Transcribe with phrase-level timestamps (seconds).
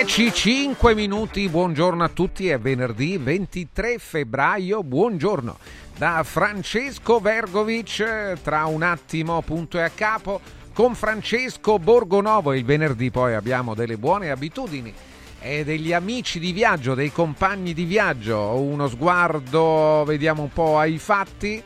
[0.00, 5.58] 10-5 minuti, buongiorno a tutti, è venerdì 23 febbraio, buongiorno
[5.98, 10.40] da Francesco Vergovic, tra un attimo punto e a capo
[10.72, 14.90] con Francesco Borgonovo, il venerdì poi abbiamo delle buone abitudini
[15.38, 20.96] e degli amici di viaggio, dei compagni di viaggio, uno sguardo, vediamo un po' ai
[20.96, 21.62] fatti,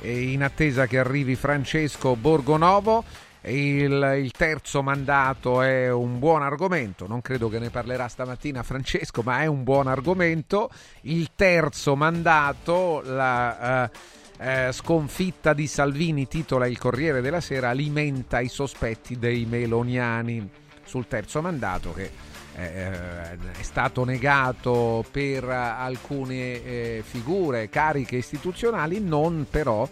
[0.00, 3.04] in attesa che arrivi Francesco Borgonovo
[3.42, 9.22] il, il, terzo mandato è un buon argomento, non credo che ne parlerà stamattina Francesco,
[9.22, 10.70] ma è un buon argomento.
[11.02, 13.90] Il terzo mandato, la eh,
[14.38, 20.48] eh, sconfitta di Salvini, titola il Corriere della Sera, alimenta i sospetti dei meloniani
[20.84, 22.10] sul terzo mandato che
[22.56, 29.88] eh, è stato negato per alcune eh, figure, cariche istituzionali, non però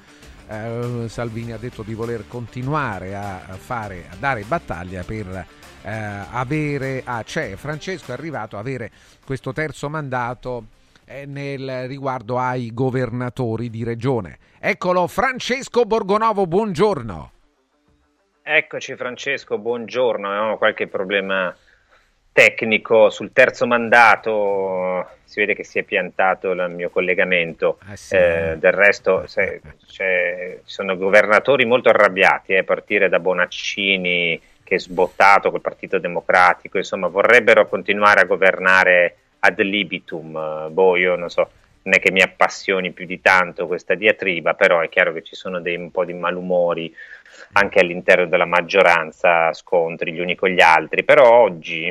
[0.49, 5.47] eh, Salvini ha detto di voler continuare a, fare, a dare battaglia per
[5.83, 5.91] eh,
[6.31, 8.91] avere, ah, cioè Francesco è arrivato a avere
[9.25, 10.67] questo terzo mandato
[11.05, 14.39] eh, nel riguardo ai governatori di regione.
[14.59, 17.31] Eccolo Francesco Borgonovo, buongiorno.
[18.43, 21.53] Eccoci Francesco, buongiorno, avevamo qualche problema
[22.37, 27.79] tecnico sul terzo mandato si vede che si è piantato il mio collegamento.
[27.91, 28.15] Eh sì.
[28.15, 30.05] Eh, del resto se, ci
[30.63, 36.77] sono governatori molto arrabbiati, eh, a partire da Bonaccini che è sbottato col Partito Democratico,
[36.77, 40.69] insomma vorrebbero continuare a governare ad libitum.
[40.71, 41.49] Boh, io non so,
[41.85, 45.37] non è che mi appassioni più di tanto questa diatriba, però è chiaro che ci
[45.37, 46.95] sono dei, un po' di malumori
[47.57, 51.87] anche all'interno della maggioranza, scontri gli uni con gli altri, però oggi,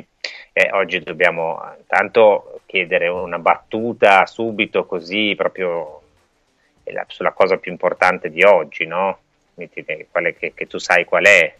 [0.53, 6.01] eh, oggi dobbiamo intanto chiedere una battuta subito così proprio
[7.07, 9.19] sulla cosa più importante di oggi, no?
[10.11, 11.55] Quale, che, che tu sai qual è,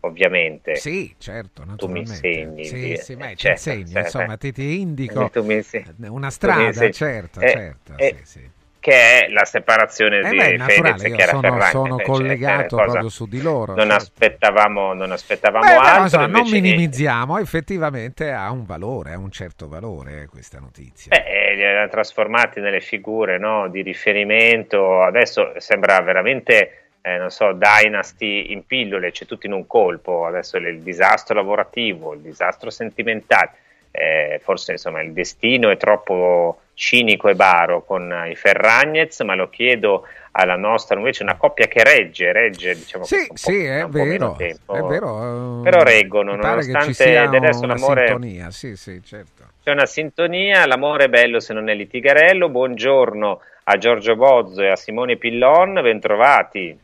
[0.00, 0.76] ovviamente.
[0.76, 2.64] Sì, certo, Tu mi insegni.
[2.64, 4.00] Sì, di, sì, beh, certo, insegno, certo.
[4.00, 5.30] insomma, ti, ti indico
[6.08, 8.50] una strada, certo, Eh, certo, eh, sì, sì.
[8.84, 11.70] Che è la separazione Eh di beh, Fedez e Chiara sono, Ferragni.
[11.70, 13.74] sono eh, cioè, collegato proprio su di loro.
[13.74, 13.94] Non certo.
[13.94, 16.02] aspettavamo, non aspettavamo Beh, però, altro.
[16.02, 21.16] insomma, non invece- minimizziamo, effettivamente ha un valore, ha un certo valore eh, questa notizia.
[21.16, 25.00] Beh, li hanno trasformati nelle figure no, di riferimento.
[25.00, 30.26] Adesso sembra veramente, eh, non so, Dynasty in pillole, c'è tutto in un colpo.
[30.26, 33.52] Adesso il disastro lavorativo, il disastro sentimentale.
[33.90, 39.48] Eh, forse insomma il destino è troppo cinico e baro con i Ferragnez, ma lo
[39.48, 44.74] chiedo alla nostra invece una coppia che regge, regge diciamo Sì, sì, è vero, tempo.
[44.74, 45.60] è vero.
[45.60, 49.42] eh, Però reggono, mi pare che nonostante del resto una l'amore- sintonia, sì, sì, certo.
[49.62, 52.48] C'è una sintonia, l'amore è bello se non è litigarello.
[52.48, 56.76] Buongiorno a Giorgio Bozzo e a Simone Pillon, bentrovati.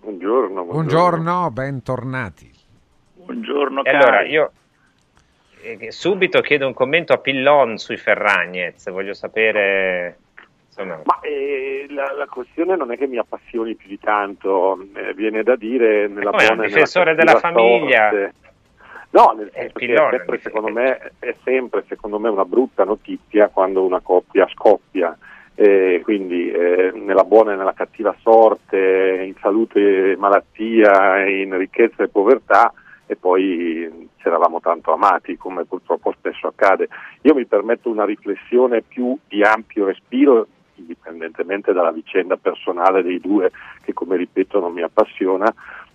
[0.00, 2.50] Buongiorno, Buongiorno, bentornati.
[3.14, 3.96] Buongiorno E cari.
[3.96, 4.52] allora io
[5.88, 10.18] subito chiedo un commento a Pillon sui Ferragnez, voglio sapere
[10.66, 15.14] insomma, Ma eh, la, la questione non è che mi appassioni più di tanto, eh,
[15.14, 18.10] viene da dire nella come, è un buona difensore della famiglia.
[18.10, 18.34] sorte.
[19.10, 22.44] No, nel Eh, senso che Pillon, è sempre, secondo me, è sempre secondo me una
[22.44, 25.16] brutta notizia quando una coppia scoppia.
[25.54, 32.04] Eh, quindi eh, nella buona e nella cattiva sorte, in salute e malattia, in ricchezza
[32.04, 32.72] e povertà,
[33.10, 36.88] e poi ci eravamo tanto amati, come purtroppo spesso accade.
[37.22, 43.50] Io mi permetto una riflessione più di ampio respiro, indipendentemente dalla vicenda personale dei due,
[43.82, 45.52] che come ripeto non mi appassiona,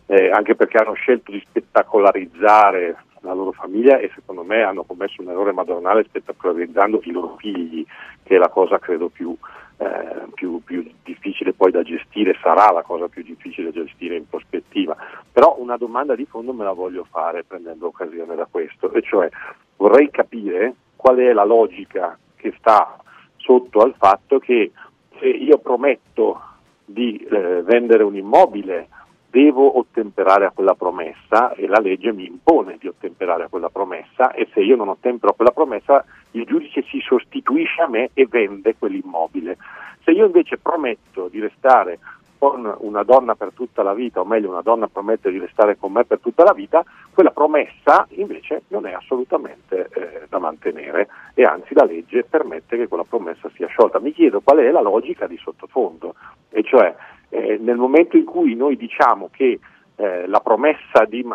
[0.08, 5.22] eh, anche perché hanno scelto di spettacolarizzare la loro famiglia e secondo me hanno commesso
[5.22, 7.86] un errore madornale spettacolarizzando i loro figli,
[8.24, 9.36] che è la cosa credo più,
[9.78, 14.28] eh, più, più difficile poi da gestire, sarà la cosa più difficile da gestire in
[14.28, 14.96] prospettiva.
[15.32, 19.30] Però una domanda di fondo me la voglio fare prendendo occasione da questo, e cioè
[19.78, 22.98] vorrei capire qual è la logica che sta
[23.38, 24.72] sotto al fatto che
[25.20, 26.42] se io prometto
[26.86, 28.90] di eh, vendere un immobile
[29.34, 34.32] devo ottemperare a quella promessa e la legge mi impone di ottemperare a quella promessa
[34.32, 38.28] e se io non ottempero a quella promessa il giudice si sostituisce a me e
[38.30, 39.58] vende quell'immobile.
[40.04, 41.98] Se io invece prometto di restare
[42.38, 45.94] con una donna per tutta la vita, o meglio una donna promette di restare con
[45.94, 51.42] me per tutta la vita, quella promessa invece non è assolutamente eh, da mantenere e
[51.42, 54.00] anzi la legge permette che quella promessa sia sciolta.
[54.00, 56.14] Mi chiedo qual è la logica di sottofondo,
[56.50, 56.94] e cioè
[57.34, 59.60] eh, nel momento in cui noi diciamo che
[59.96, 61.26] eh, la promessa di,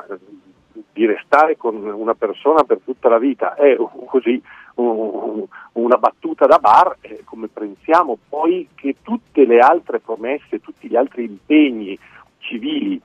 [0.92, 4.40] di restare con una persona per tutta la vita è così
[4.76, 10.88] un- una battuta da bar, eh, come pensiamo poi che tutte le altre promesse, tutti
[10.88, 11.98] gli altri impegni
[12.38, 13.00] civili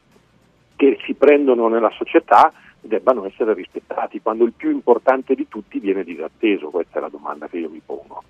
[0.76, 6.04] che si prendono nella società debbano essere rispettati, quando il più importante di tutti viene
[6.04, 6.70] disatteso?
[6.70, 8.22] Questa è la domanda che io mi pongo.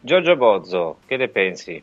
[0.00, 1.82] Giorgio Bozzo, che ne pensi?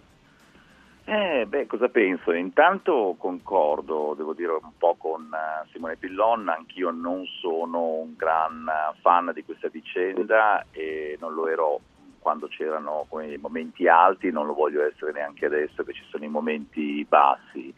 [1.11, 2.31] Eh, beh, cosa penso?
[2.31, 8.65] Intanto concordo, devo dire un po' con eh, Simone Pillon, anch'io non sono un gran
[8.65, 11.81] eh, fan di questa vicenda e non lo ero
[12.19, 16.29] quando c'erano i momenti alti, non lo voglio essere neanche adesso che ci sono i
[16.29, 17.73] momenti bassi.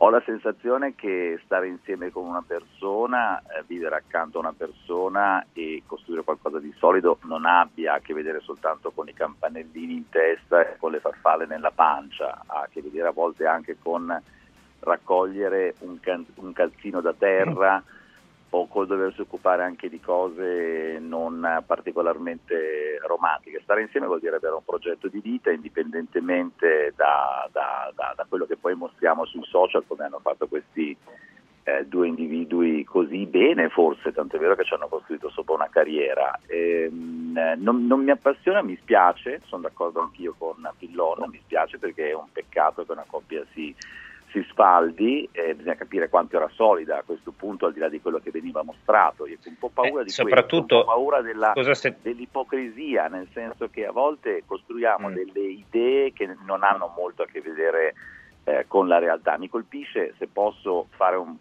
[0.00, 5.44] Ho la sensazione che stare insieme con una persona, eh, vivere accanto a una persona
[5.52, 10.08] e costruire qualcosa di solido non abbia a che vedere soltanto con i campanellini in
[10.08, 14.22] testa e con le farfalle nella pancia, ha a che vedere a volte anche con
[14.78, 17.82] raccogliere un, can- un calzino da terra
[18.50, 23.60] o col doversi occupare anche di cose non particolarmente romantiche.
[23.62, 28.46] Stare insieme vuol dire avere un progetto di vita indipendentemente da, da- da- da quello
[28.46, 30.96] che poi mostriamo sui social come hanno fatto questi
[31.68, 35.68] eh, due individui così bene, forse, tanto è vero che ci hanno costruito sopra una
[35.68, 36.38] carriera.
[36.46, 41.78] Ehm, eh, non, non mi appassiona, mi spiace, sono d'accordo anch'io con Pillon, mi spiace
[41.78, 43.74] perché è un peccato che una coppia si
[44.30, 48.00] si sfaldi, eh, bisogna capire quanto era solida a questo punto, al di là di
[48.00, 49.26] quello che veniva mostrato.
[49.26, 51.96] Io ho un po' paura eh, di soprattutto, questo, paura della, se...
[52.02, 55.12] dell'ipocrisia, nel senso che a volte costruiamo mm.
[55.14, 57.94] delle idee che non hanno molto a che vedere
[58.44, 59.38] eh, con la realtà.
[59.38, 61.34] Mi colpisce, se posso fare un,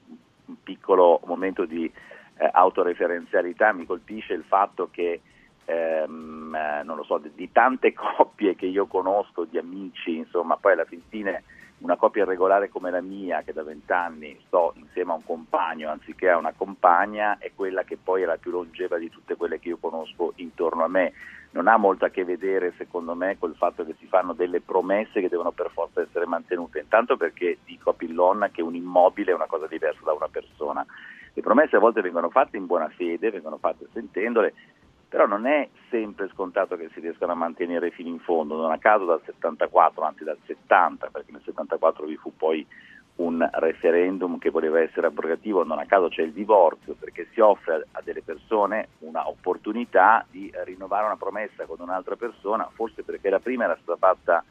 [0.45, 5.21] un piccolo momento di eh, autoreferenzialità, mi colpisce il fatto che
[5.65, 10.55] ehm, eh, non lo so, di, di, tante coppie che io conosco, di amici, insomma,
[10.55, 11.43] poi alla fine
[11.79, 16.29] una coppia irregolare come la mia, che da vent'anni sto insieme a un compagno anziché
[16.29, 19.69] a una compagna, è quella che poi è la più longeva di tutte quelle che
[19.69, 21.13] io conosco intorno a me.
[21.51, 25.21] Non ha molto a che vedere, secondo me, col fatto che si fanno delle promesse
[25.21, 26.79] che devono per forza essere mantenute.
[26.79, 30.85] Intanto perché dico a Pillon che un immobile è una cosa diversa da una persona.
[31.33, 34.53] Le promesse a volte vengono fatte in buona fede, vengono fatte sentendole,
[35.07, 38.77] però non è sempre scontato che si riescano a mantenere fino in fondo, non a
[38.77, 42.65] caso dal 74, anzi dal 70, perché nel 74 vi fu poi
[43.17, 47.87] un referendum che voleva essere abrogativo, non a caso c'è il divorzio, perché si offre
[47.91, 53.63] a delle persone un'opportunità di rinnovare una promessa con un'altra persona, forse perché la prima
[53.63, 54.43] era stata fatta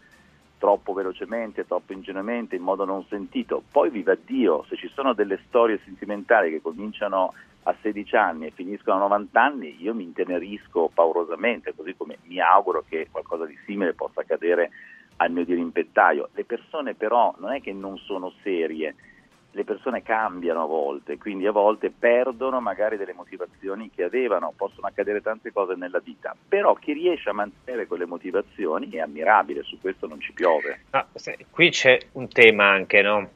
[0.58, 3.62] troppo velocemente, troppo ingenuamente, in modo non sentito.
[3.70, 7.34] Poi viva Dio, se ci sono delle storie sentimentali che cominciano
[7.68, 12.38] a 16 anni e finiscono a 90 anni, io mi intenerisco paurosamente, così come mi
[12.40, 14.70] auguro che qualcosa di simile possa accadere
[15.16, 16.28] al mio dirimpettaio.
[16.35, 18.94] Le persone però non è che non sono serie,
[19.50, 24.87] le persone cambiano a volte, quindi a volte perdono magari delle motivazioni che avevano, possono
[24.87, 29.80] accadere tante cose nella vita, però chi riesce a mantenere quelle motivazioni è ammirabile, su
[29.80, 30.82] questo non ci piove.
[30.90, 31.06] Ah,
[31.50, 33.30] qui c'è un tema anche, no?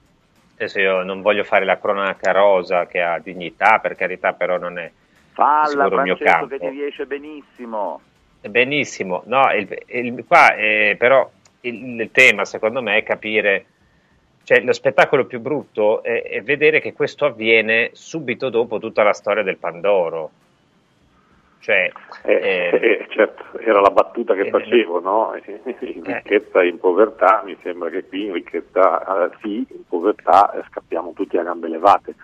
[0.61, 4.77] Adesso io non voglio fare la cronaca rosa che ha dignità, per carità, però non
[4.77, 4.91] è
[5.33, 6.49] Falla, il mio campo.
[6.49, 8.03] che ti riesce benissimo.
[8.43, 11.31] Benissimo, no, il, il, qua è, però
[11.63, 13.65] il, il, tema secondo me è capire,
[14.45, 19.15] cioè lo spettacolo più brutto è, è vedere che questo avviene subito dopo tutta la
[19.15, 20.31] storia del Pandoro.
[21.61, 25.35] Cioè, eh, eh, eh, certo, era la battuta che eh, facevo, no?
[25.45, 25.61] in
[26.07, 26.15] eh.
[26.15, 31.13] ricchezza e in povertà, mi sembra che qui in ricchezza eh, sì, in povertà scappiamo
[31.13, 32.15] tutti a gambe levate.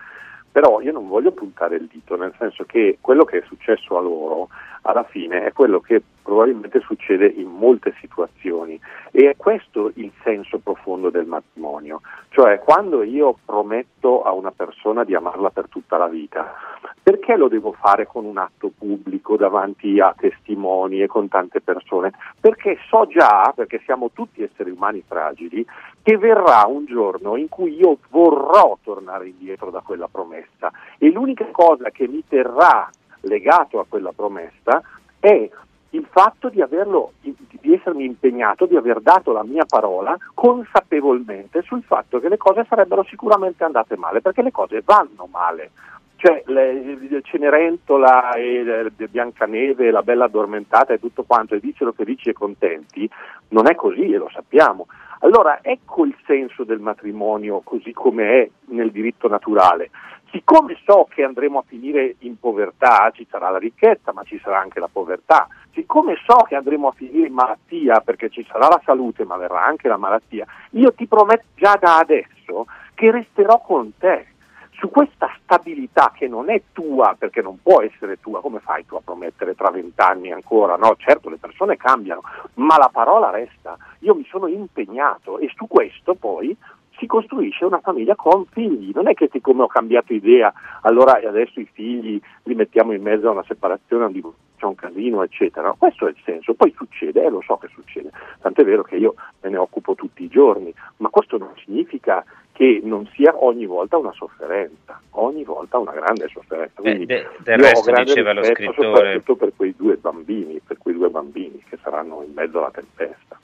[0.51, 4.01] Però io non voglio puntare il dito, nel senso che quello che è successo a
[4.01, 4.49] loro
[4.87, 8.79] alla fine è quello che probabilmente succede in molte situazioni.
[9.11, 15.03] E è questo il senso profondo del matrimonio, cioè quando io prometto a una persona
[15.03, 16.53] di amarla per tutta la vita,
[17.01, 22.11] perché lo devo fare con un atto pubblico davanti a testimoni e con tante persone?
[22.39, 25.65] Perché so già, perché siamo tutti esseri umani fragili,
[26.01, 30.71] che verrà un giorno in cui io vorrò tornare indietro da quella promessa.
[30.97, 32.89] E l'unica cosa che mi terrà
[33.27, 34.81] legato a quella promessa
[35.19, 35.49] è
[35.91, 41.83] il fatto di, averlo, di essermi impegnato, di aver dato la mia parola consapevolmente sul
[41.83, 45.71] fatto che le cose sarebbero sicuramente andate male, perché le cose vanno male.
[46.17, 52.33] Cioè le, Cenerentola e Biancaneve, la bella addormentata e tutto quanto, e dicelo felici e
[52.33, 53.07] contenti,
[53.49, 54.87] non è così e lo sappiamo.
[55.19, 59.91] Allora ecco il senso del matrimonio così come è nel diritto naturale.
[60.31, 64.59] Siccome so che andremo a finire in povertà, ci sarà la ricchezza, ma ci sarà
[64.59, 65.47] anche la povertà.
[65.73, 69.63] Siccome so che andremo a finire in malattia, perché ci sarà la salute, ma verrà
[69.63, 74.27] anche la malattia, io ti prometto già da adesso che resterò con te
[74.77, 78.95] su questa stabilità che non è tua, perché non può essere tua, come fai tu
[78.95, 80.75] a promettere tra vent'anni ancora?
[80.75, 82.21] No, certo le persone cambiano,
[82.55, 83.77] ma la parola resta.
[83.99, 86.55] Io mi sono impegnato e su questo poi
[86.97, 91.59] si costruisce una famiglia con figli, non è che siccome ho cambiato idea allora adesso
[91.59, 95.23] i figli li mettiamo in mezzo a una separazione, a un divorzio, c'è un casino,
[95.23, 95.73] eccetera.
[95.77, 98.11] Questo è il senso, poi succede, e eh, lo so che succede,
[98.41, 102.81] tant'è vero che io me ne occupo tutti i giorni, ma questo non significa che
[102.83, 106.81] non sia ogni volta una sofferenza, ogni volta una grande sofferenza.
[106.81, 110.95] Quindi Beh, de, del resto diceva lo scrittore soprattutto per quei due bambini, per quei
[110.95, 113.39] due bambini che saranno in mezzo alla tempesta.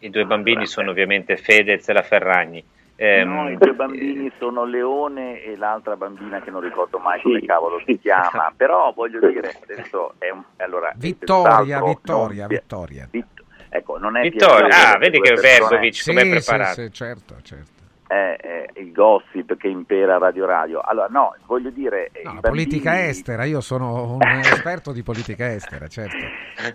[0.00, 2.64] I due bambini sono ovviamente Fedez e la Ferragni.
[3.02, 7.40] Eh, no, i due bambini sono Leone e l'altra bambina che non ricordo mai come
[7.40, 10.42] cavolo si chiama, però voglio dire, adesso è un...
[10.58, 13.08] Allora, Vittoria, Vittoria, non, Vittoria.
[13.10, 16.74] Vitt- ecco, non è Vittoria, ah, vedi che Vergovic sì, come è preparato.
[16.74, 17.79] Sì, sì, certo, certo
[18.10, 20.80] è il gossip che impera Radio Radio.
[20.80, 22.10] Allora, no, voglio dire...
[22.24, 22.40] No, bambini...
[22.40, 26.16] politica estera, io sono un esperto di politica estera, certo.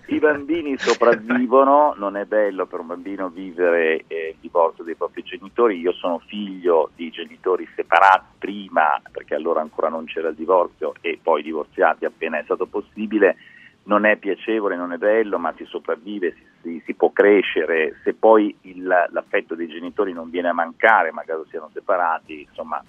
[0.07, 5.23] I bambini sopravvivono, non è bello per un bambino vivere eh, il divorzio dei propri
[5.23, 10.93] genitori, io sono figlio di genitori separati prima, perché allora ancora non c'era il divorzio,
[11.01, 13.35] e poi divorziati appena è stato possibile,
[13.83, 18.15] non è piacevole, non è bello, ma si sopravvive, si si, si può crescere, se
[18.15, 22.83] poi il, l'affetto dei genitori non viene a mancare, magari siano separati, insomma.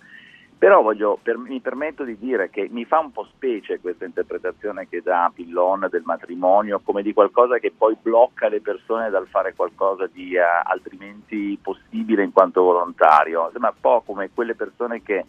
[0.58, 4.88] Però voglio, per, mi permetto di dire che mi fa un po' specie questa interpretazione
[4.88, 9.52] che dà Pillon del matrimonio come di qualcosa che poi blocca le persone dal fare
[9.54, 13.50] qualcosa di uh, altrimenti possibile in quanto volontario.
[13.52, 15.26] Sembra un po' come quelle persone che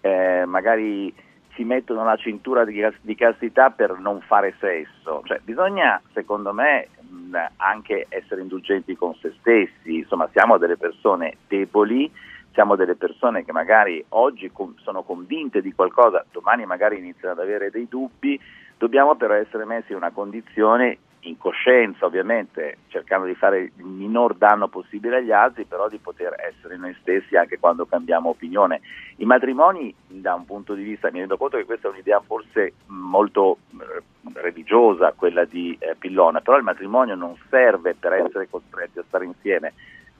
[0.00, 1.14] eh, magari
[1.54, 5.22] si mettono la cintura di, di, castità per non fare sesso.
[5.24, 9.98] Cioè, bisogna, secondo me, mh, anche essere indulgenti con se stessi.
[9.98, 12.10] Insomma, siamo delle persone deboli,
[12.52, 17.40] siamo delle persone che magari oggi com- sono convinte di qualcosa, domani magari iniziano ad
[17.40, 18.40] avere dei dubbi.
[18.76, 24.34] Dobbiamo però essere messi in una condizione in coscienza ovviamente, cercando di fare il minor
[24.34, 28.80] danno possibile agli altri, però di poter essere noi stessi anche quando cambiamo opinione.
[29.16, 32.74] I matrimoni, da un punto di vista, mi rendo conto che questa è un'idea forse
[32.86, 34.02] molto eh,
[34.34, 39.24] religiosa, quella di eh, Pillona, però il matrimonio non serve per essere costretti a stare
[39.24, 39.72] insieme,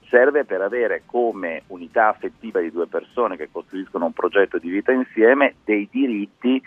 [0.09, 4.93] serve per avere come unità affettiva di due persone che costruiscono un progetto di vita
[4.93, 6.63] insieme dei diritti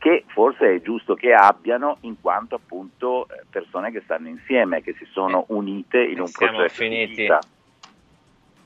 [0.00, 4.94] che forse è giusto che abbiano in quanto appunto eh, persone che stanno insieme, che
[4.94, 7.38] si sono eh, unite in un siamo progetto finiti, di vita.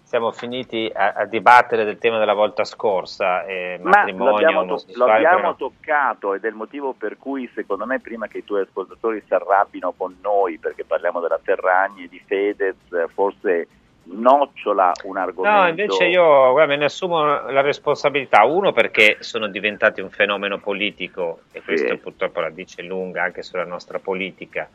[0.05, 4.85] Siamo finiti a, a, dibattere del tema della volta scorsa, eh, Ma lo abbiamo, to-
[4.95, 8.63] lo abbiamo toccato ed è il motivo per cui secondo me prima che i tuoi
[8.63, 12.77] ascoltatori si arrabbino con noi perché parliamo della Ferragni e di Fedez,
[13.13, 13.67] forse
[14.05, 15.61] nocciola un argomento.
[15.61, 18.45] No, invece io guarda, me ne assumo la responsabilità.
[18.45, 21.65] Uno perché sono diventati un fenomeno politico e sì.
[21.65, 24.69] questo purtroppo la dice lunga anche sulla nostra politica.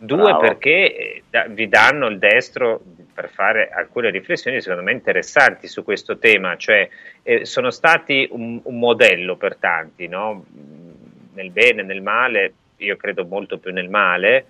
[0.00, 0.38] Due Bravo.
[0.38, 2.80] perché eh, vi danno il destro
[3.12, 6.88] per fare alcune riflessioni secondo me interessanti su questo tema, cioè
[7.24, 10.44] eh, sono stati un, un, modello per tanti, no?
[11.34, 14.46] nel bene, nel male, io credo molto più nel male,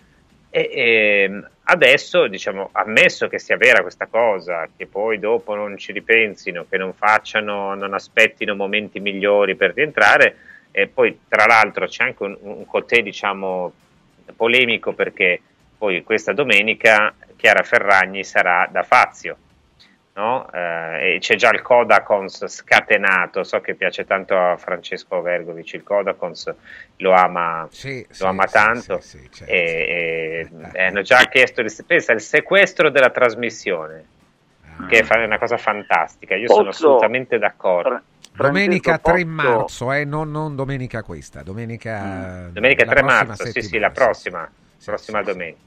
[0.51, 5.77] e, e, ehm, adesso, diciamo, ammesso che sia vera questa cosa, che poi dopo non
[5.77, 10.37] ci ripensino, che non facciano, non aspettino momenti migliori per rientrare,
[10.71, 13.73] e poi tra l'altro c'è anche un, un cotè, diciamo,
[14.37, 15.41] polemico perché
[15.77, 19.37] poi questa domenica Chiara Ferragni sarà da Fazio
[20.19, 20.51] no?
[20.53, 25.85] eh, e c'è già il Codacons scatenato, so che piace tanto a Francesco Vergovic, il
[25.85, 26.53] Codacons
[26.97, 29.45] lo ama, sì, lo sì, ama sì, tanto certo.
[29.45, 34.05] e, e hanno già chiesto, pensa, il sequestro della trasmissione,
[34.77, 34.87] ah.
[34.87, 36.59] che è una cosa fantastica, io Posso...
[36.59, 38.03] sono assolutamente d'accordo.
[38.35, 42.53] Domenica 3 marzo, eh, non, non, domenica questa, domenica, mm.
[42.53, 44.49] domenica 3 marzo, sì, sì, la prossima,
[44.85, 45.67] prossima domenica.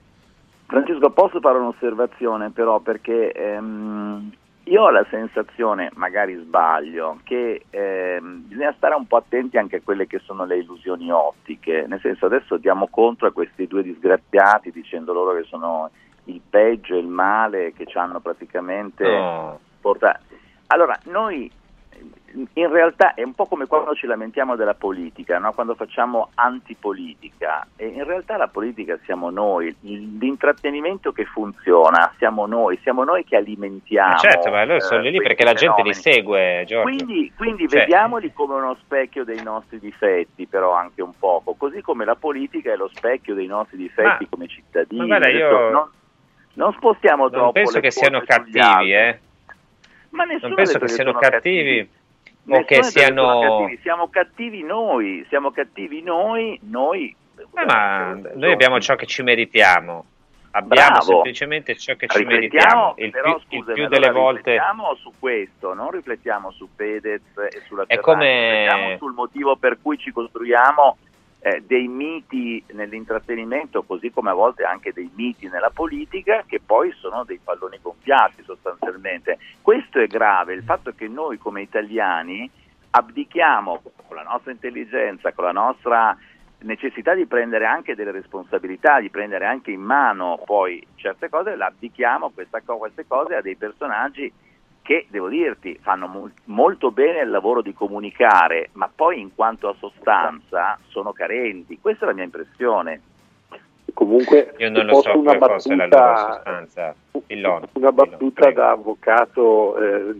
[0.68, 4.32] Francesco, posso fare un'osservazione però perché ehm,
[4.72, 9.82] io ho la sensazione, magari sbaglio, che ehm, bisogna stare un po' attenti anche a
[9.84, 14.72] quelle che sono le illusioni ottiche, nel senso adesso diamo contro a questi due disgraziati
[14.72, 15.92] dicendo loro che sono
[16.26, 19.60] il peggio e il male che ci hanno praticamente no.
[19.82, 20.20] portato.
[20.68, 21.52] Allora, noi
[22.54, 25.54] in realtà è un po' come quando ci lamentiamo della politica, no?
[25.54, 32.80] quando facciamo antipolitica, e in realtà la politica siamo noi, l'intrattenimento che funziona siamo noi,
[32.82, 34.12] siamo noi che alimentiamo.
[34.12, 36.84] Ma certo, ma loro sono eh, lì perché la gente li segue, Giorgio.
[36.84, 37.80] Quindi, quindi cioè.
[37.80, 42.72] vediamoli come uno specchio dei nostri difetti, però anche un poco, così come la politica
[42.72, 45.00] è lo specchio dei nostri difetti ma, come cittadini.
[45.00, 45.70] Ma guarda, io...
[45.70, 45.90] non,
[46.54, 47.52] non spostiamo non troppo.
[47.52, 49.20] penso che siano cattivi, eh.
[50.12, 51.78] Ma non penso che siano cattivi.
[51.78, 52.00] cattivi
[52.48, 53.68] o che siano...
[53.82, 57.16] Siamo cattivi noi, siamo cattivi noi, noi...
[57.38, 60.06] Eh, ma noi abbiamo ciò che ci meritiamo.
[60.52, 61.06] Abbiamo Bravo.
[61.06, 62.96] semplicemente ciò che ci meritiamo.
[62.98, 64.52] Il però, più, scusami, il più delle allora volte.
[64.52, 68.52] Riflettiamo su questo, non riflettiamo su Fedez e sulla Ferrari, come...
[68.52, 70.98] riflettiamo sul motivo per cui ci costruiamo
[71.42, 76.92] eh, dei miti nell'intrattenimento, così come a volte anche dei miti nella politica, che poi
[76.94, 79.40] sono dei palloni gonfiati sostanzialmente.
[79.62, 82.50] Questo è grave, il fatto che noi come italiani
[82.92, 86.16] abdichiamo con la nostra intelligenza, con la nostra
[86.60, 92.30] necessità di prendere anche delle responsabilità, di prendere anche in mano poi certe cose, l'abdichiamo
[92.30, 94.32] questa, queste cose a dei personaggi
[94.92, 99.70] che, devo dirti, fanno mo- molto bene il lavoro di comunicare, ma poi in quanto
[99.70, 101.80] a sostanza sono carenti.
[101.80, 103.02] Questa è la mia impressione.
[103.94, 106.96] Comunque, io non lo so una battuta, la loro sostanza.
[107.26, 110.14] Pillon, una battuta da avvocato eh,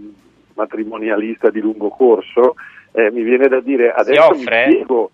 [0.54, 2.56] matrimonialista di lungo corso,
[2.94, 5.12] eh, mi viene da dire adesso mi, spiego,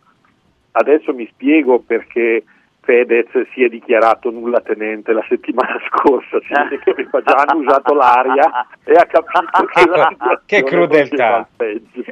[0.72, 2.44] adesso mi spiego perché
[2.88, 7.60] Fedez si è dichiarato nulla tenente la settimana scorsa, si vede che aveva già hanno
[7.60, 11.50] usato l'aria e ha capito che la che crudeltà,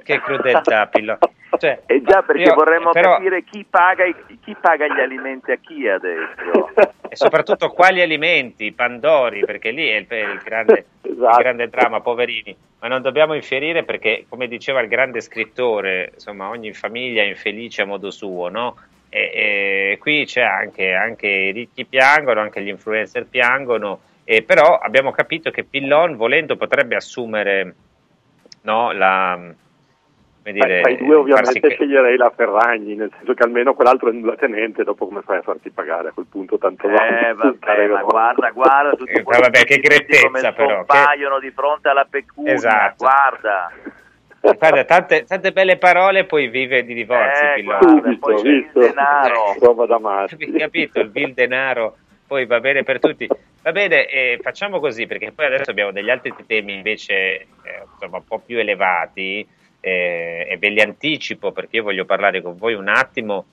[0.03, 1.17] che crudeltà, Pillo.
[1.57, 3.13] Cioè, e già perché io, vorremmo però...
[3.13, 4.03] capire chi paga,
[4.43, 6.71] chi paga, gli alimenti a chi adesso.
[7.07, 11.37] E soprattutto quali alimenti, Pandori, perché lì è il, il, grande, esatto.
[11.37, 12.53] il grande dramma, poverini.
[12.81, 17.83] Ma non dobbiamo infierire perché, come diceva il grande scrittore, insomma, ogni famiglia è infelice
[17.83, 18.75] a modo suo, no?
[19.15, 19.31] E,
[19.93, 25.11] e qui c'è anche, anche i ricchi piangono, anche gli influencer piangono, e però abbiamo
[25.11, 27.75] capito che Pillon, volendo, potrebbe assumere
[28.63, 29.39] no, la
[30.51, 31.75] dire, tra i due ovviamente farsi...
[31.75, 35.43] sceglierei la Ferragni, nel senso che almeno quell'altro è nulla tenente, dopo come fai a
[35.43, 39.77] farti pagare a quel punto tanto Eh vabbè, ma guarda, guarda tutti eh, vabbè, che
[39.77, 40.75] grettezza però.
[40.77, 41.47] Compaiono che...
[41.47, 42.95] di fronte alla pecunia, esatto.
[42.97, 43.71] guarda.
[44.53, 47.43] Guarda, tante, tante, belle parole poi vive di divorzi.
[47.57, 49.55] Eh, guarda, poi c'è il denaro.
[49.59, 50.51] Prova da matti.
[50.51, 53.27] Capito, il vil denaro poi va bene per tutti.
[53.61, 57.47] Va bene, eh, facciamo così perché poi adesso abbiamo degli altri temi invece eh,
[57.91, 59.47] insomma, un po' più elevati
[59.79, 63.45] eh, e ve li anticipo perché io voglio parlare con voi un attimo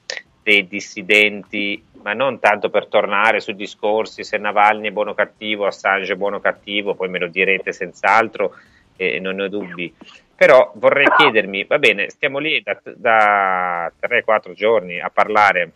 [0.43, 5.67] dei dissidenti, ma non tanto per tornare su discorsi se Navalny è buono o cattivo,
[5.67, 8.55] Assange è buono o cattivo, poi me lo direte senz'altro
[8.97, 9.95] e non ne ho dubbi.
[10.43, 15.71] Però vorrei chiedermi, va bene, stiamo lì da, da 3-4 giorni a parlare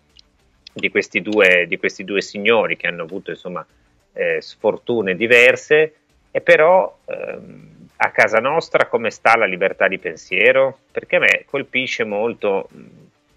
[0.73, 3.65] di questi, due, di questi due signori che hanno avuto insomma
[4.13, 5.95] eh, sfortune diverse
[6.33, 10.81] e però ehm, a casa nostra come sta la libertà di pensiero?
[10.91, 12.69] Perché a me colpisce molto,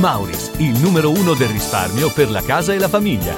[0.00, 3.36] Mauris, il numero uno del risparmio per la casa e la famiglia.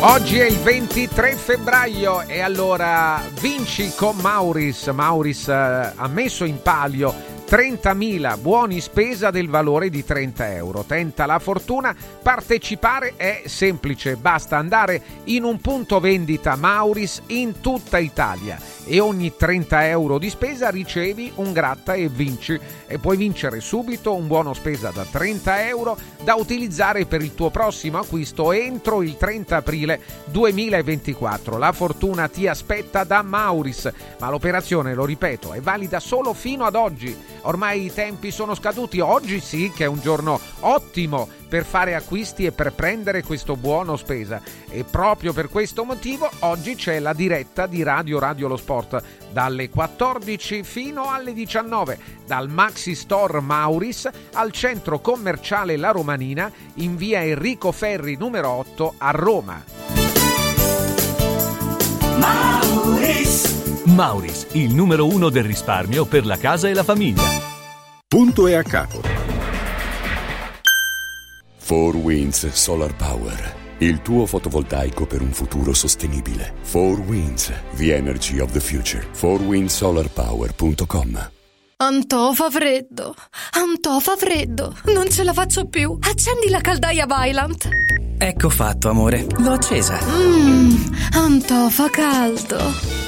[0.00, 4.86] Oggi è il 23 febbraio e allora vinci con Mauris.
[4.86, 7.12] Mauris eh, ha messo in palio
[7.48, 10.84] 30.000 buoni spesa del valore di 30 euro.
[10.86, 17.96] Tenta la fortuna, partecipare è semplice, basta andare in un punto vendita Mauris in tutta
[17.96, 23.60] Italia e ogni 30 euro di spesa ricevi un gratta e vinci e puoi vincere
[23.60, 29.02] subito un buono spesa da 30 euro da utilizzare per il tuo prossimo acquisto entro
[29.02, 31.56] il 30 aprile 2024.
[31.56, 36.74] La fortuna ti aspetta da Mauris, ma l'operazione, lo ripeto, è valida solo fino ad
[36.74, 41.94] oggi ormai i tempi sono scaduti, oggi sì che è un giorno ottimo per fare
[41.94, 44.40] acquisti e per prendere questo buono spesa.
[44.68, 49.02] E proprio per questo motivo oggi c'è la diretta di Radio Radio Lo Sport.
[49.32, 56.96] Dalle 14 fino alle 19 dal Maxi Store Mauris al centro commerciale La Romanina in
[56.96, 59.64] via Enrico Ferri numero 8 a Roma.
[62.18, 67.22] Mauris Mauris, il numero uno del risparmio per la casa e la famiglia.
[68.06, 69.00] Punto e a capo.
[71.66, 73.56] 4 Winds Solar Power.
[73.78, 76.52] Il tuo fotovoltaico per un futuro sostenibile.
[76.70, 79.06] 4 Winds, the energy of the future.
[79.18, 81.30] 4windsolarpower.com
[81.80, 83.14] Antò fa freddo,
[83.52, 85.96] Antò fa freddo, non ce la faccio più.
[86.00, 87.68] Accendi la caldaia Vylant.
[88.18, 89.96] Ecco fatto, amore, l'ho accesa.
[90.02, 90.74] Mmm,
[91.12, 93.07] Antò fa caldo.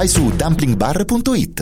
[0.07, 1.61] su dumplingbar.it.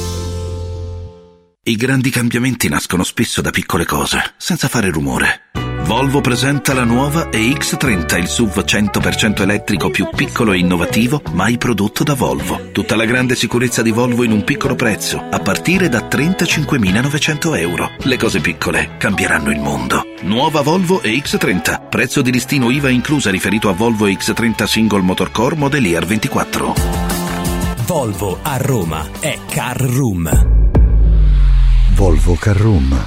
[1.63, 5.51] I grandi cambiamenti nascono spesso da piccole cose, senza fare rumore.
[5.83, 12.03] Volvo presenta la nuova EX30, il SUV 100% elettrico più piccolo e innovativo mai prodotto
[12.03, 12.71] da Volvo.
[12.71, 17.91] Tutta la grande sicurezza di Volvo in un piccolo prezzo, a partire da 35.900 euro.
[17.99, 20.03] Le cose piccole cambieranno il mondo.
[20.21, 25.55] Nuova Volvo EX30, prezzo di listino IVA inclusa riferito a Volvo EX30 Single Motor Core
[25.57, 26.73] Modelier 24.
[27.85, 30.70] Volvo a Roma è Car Room.
[32.01, 32.97] Volvo Carrum.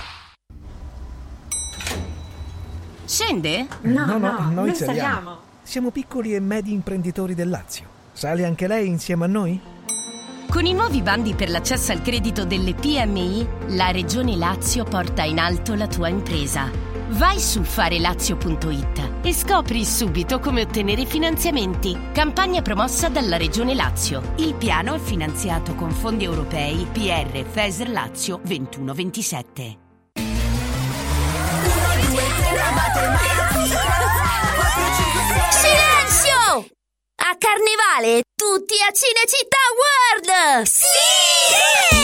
[3.04, 3.66] Scende?
[3.80, 5.38] No, no, no noi, noi saliamo.
[5.64, 7.86] Siamo piccoli e medi imprenditori del Lazio.
[8.12, 9.60] Sale anche lei insieme a noi?
[10.48, 15.40] Con i nuovi bandi per l'accesso al credito delle PMI, la Regione Lazio porta in
[15.40, 16.93] alto la tua impresa.
[17.16, 21.96] Vai su farelazio.it e scopri subito come ottenere finanziamenti.
[22.12, 24.32] Campagna promossa dalla Regione Lazio.
[24.38, 29.78] Il piano è finanziato con fondi europei PR FESR Lazio 2127.
[35.50, 36.66] Silenzio!
[37.14, 40.66] A Carnevale tutti a Cinecittà World!
[40.66, 42.03] Sì!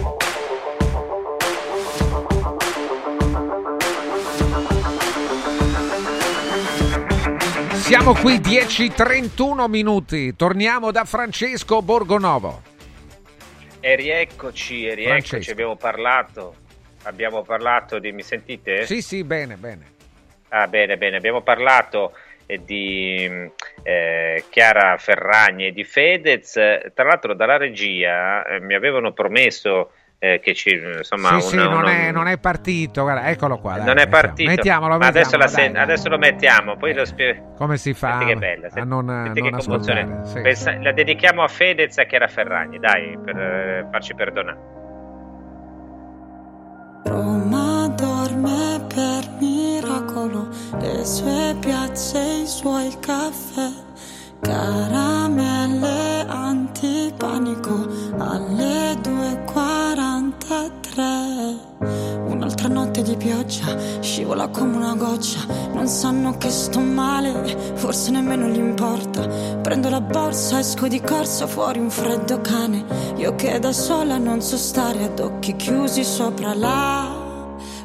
[7.91, 12.61] Siamo qui 10.31 minuti, torniamo da Francesco Borgonovo.
[13.81, 16.55] E rieccoci, e rieccoci, abbiamo parlato
[17.03, 18.13] abbiamo parlato di...
[18.13, 18.85] mi sentite?
[18.85, 19.91] Sì, sì, bene, bene.
[20.47, 22.13] Ah, bene, bene, abbiamo parlato
[22.45, 23.29] eh, di
[23.83, 26.53] eh, Chiara Ferragni e di Fedez.
[26.93, 29.91] Tra l'altro dalla regia eh, mi avevano promesso
[30.23, 33.57] eh, che ci insomma sì, una, sì, non, una- è, non è partito, guarda, eccolo
[33.57, 33.77] qua.
[33.77, 34.47] dai, non è partito.
[34.51, 35.81] Mettiamolo, Ma adesso, mettiamolo, la sen- dai, dai.
[35.83, 37.53] adesso lo mettiamo, poi lo spiego.
[37.57, 40.19] Come si fa Senti che bella, a senti- non, senti non che commozione.
[40.25, 44.57] Sì, Pensa- La dedichiamo a Fedez e a Chiara Ferragni, dai, per eh, farci perdonare.
[47.05, 53.69] Roma dorme per miracolo, le sue piazze, i suoi caffè,
[54.39, 57.87] caramelle antipanico
[58.19, 58.95] alle
[60.69, 62.29] 2.43.
[62.29, 68.47] Un'altra notte di pioggia, scivola come una goccia, non sanno che sto male, forse nemmeno
[68.47, 69.27] gli importa.
[69.61, 72.85] Prendo la borsa, esco di corsa, fuori un freddo cane,
[73.17, 77.09] io che da sola non so stare ad occhi chiusi sopra la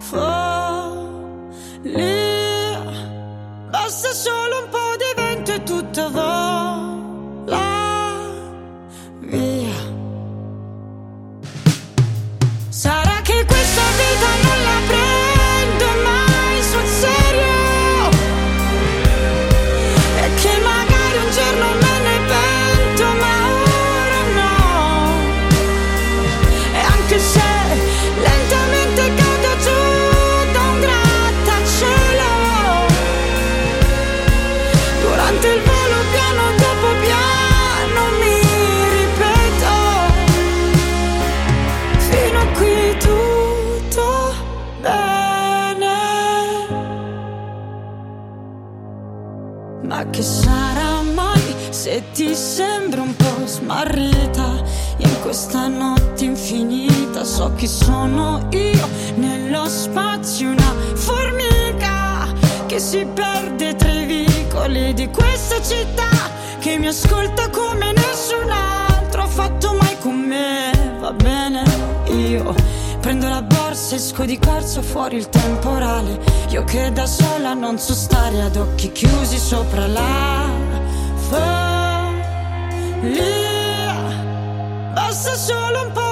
[0.01, 0.97] follia.
[51.87, 54.61] Se ti sembra un po' smarrita
[54.97, 57.23] in questa notte infinita?
[57.23, 62.27] So chi sono io nello spazio, una formica
[62.67, 66.11] che si perde tra i vicoli di questa città
[66.59, 70.73] che mi ascolta come nessun altro ha fatto mai con me.
[70.99, 71.63] Va bene,
[72.09, 72.53] io
[73.01, 76.19] prendo la borsa, esco di corsa fuori il temporale.
[76.49, 80.37] Io che da sola non so stare ad occhi chiusi sopra la
[83.07, 83.95] follia.
[84.95, 86.06] Basta solo un po'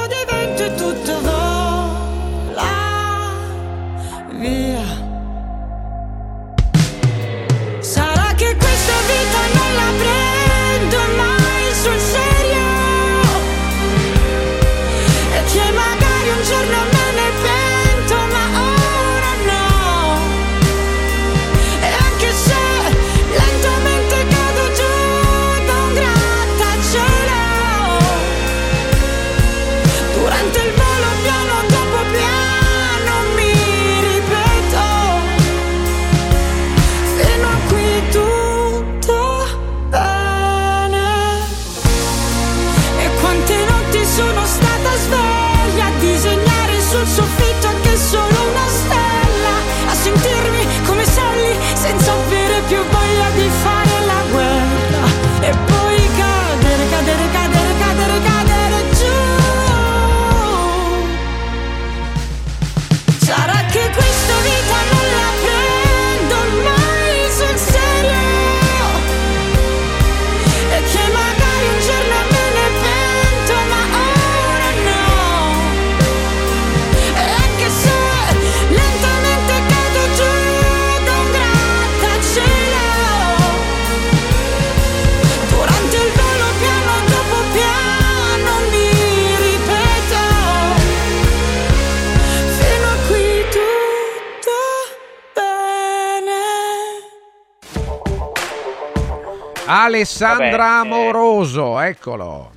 [100.05, 102.53] Alessandra Vabbè, eh, Amoroso, eccolo.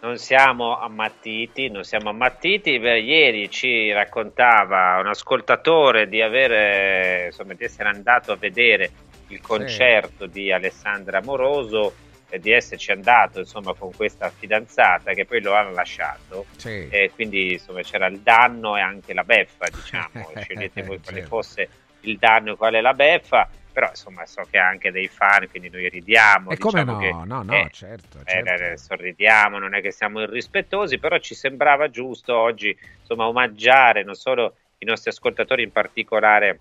[0.00, 2.70] Non siamo ammattiti, non siamo ammattiti.
[2.70, 8.90] Ieri ci raccontava un ascoltatore di, avere, insomma, di essere andato a vedere
[9.28, 11.92] il concerto di Alessandra Amoroso
[12.30, 16.46] e di esserci andato insomma, con questa fidanzata che poi lo hanno lasciato.
[16.56, 16.88] Sì.
[16.88, 20.30] E quindi insomma, c'era il danno e anche la beffa, diciamo.
[20.40, 21.28] Scegliete voi quale Certo.
[21.28, 21.68] fosse
[22.00, 23.46] il danno e quale la beffa.
[23.72, 26.50] Però insomma so che ha anche dei fan, quindi noi ridiamo.
[26.50, 26.98] E come diciamo no?
[26.98, 28.18] che, no, no, eh, certo.
[28.18, 28.64] eh, certo.
[28.64, 34.14] eh, sorridiamo, non è che siamo irrispettosi, però ci sembrava giusto oggi insomma omaggiare non
[34.14, 36.58] solo i nostri ascoltatori, in particolare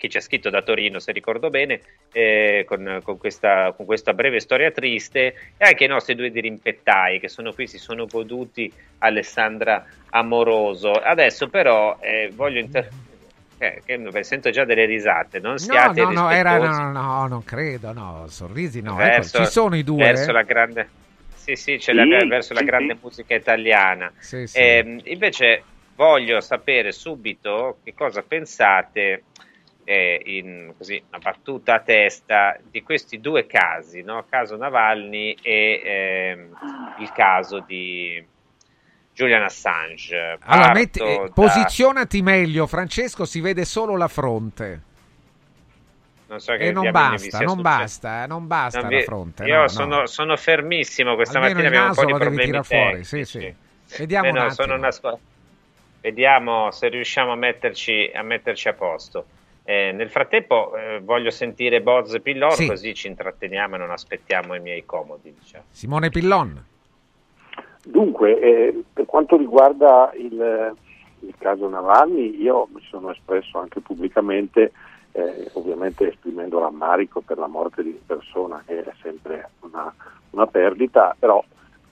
[0.00, 4.14] chi ci ha scritto da Torino, se ricordo bene, eh, con, con, questa, con, questa,
[4.14, 8.72] breve storia triste, e anche i nostri due dirimpettai che sono qui, si sono goduti
[8.98, 10.92] Alessandra Amoroso.
[10.92, 13.08] Adesso però eh, voglio intervenire.
[13.62, 17.44] Eh, che, sento già delle risate, non siate no, no, no, era, no, no, non
[17.44, 20.02] credo, no, sorrisi no, verso, ecco, ci sono i due.
[20.02, 20.88] Verso la grande,
[21.34, 23.00] sì, sì, c'è sì, la, verso sì, la grande sì.
[23.02, 24.10] musica italiana.
[24.54, 25.62] Eh, invece
[25.94, 29.24] voglio sapere subito che cosa pensate
[29.84, 34.24] eh, in così, una battuta a testa di questi due casi, no?
[34.26, 36.48] caso Navalny e eh,
[36.98, 38.24] il caso di
[39.20, 40.38] Julian Assange.
[40.40, 41.30] Allora, metti, eh, da...
[41.34, 44.82] posizionati meglio, Francesco, si vede solo la fronte.
[46.28, 49.44] Non so e non basta, non basta, eh, non basta, non la fronte.
[49.44, 50.06] Io no, sono, no.
[50.06, 53.04] sono, fermissimo questa Almeno mattina, abbiamo un po' di problemi fuori.
[53.04, 53.54] Sì, sì.
[53.98, 54.90] Vediamo Beh, no, sono una.
[56.00, 59.26] Vediamo se riusciamo a metterci a, metterci a posto.
[59.64, 62.66] Eh, nel frattempo eh, voglio sentire Boz Pillon, sì.
[62.66, 65.34] così ci intratteniamo e non aspettiamo i miei comodi.
[65.38, 65.64] Diciamo.
[65.70, 66.64] Simone Pillon.
[67.84, 70.74] Dunque, eh, per quanto riguarda il,
[71.20, 74.72] il, caso Navalny, io mi sono espresso anche pubblicamente,
[75.12, 79.92] eh, ovviamente esprimendo rammarico per la morte di persona, che è sempre una,
[80.30, 81.42] una perdita, però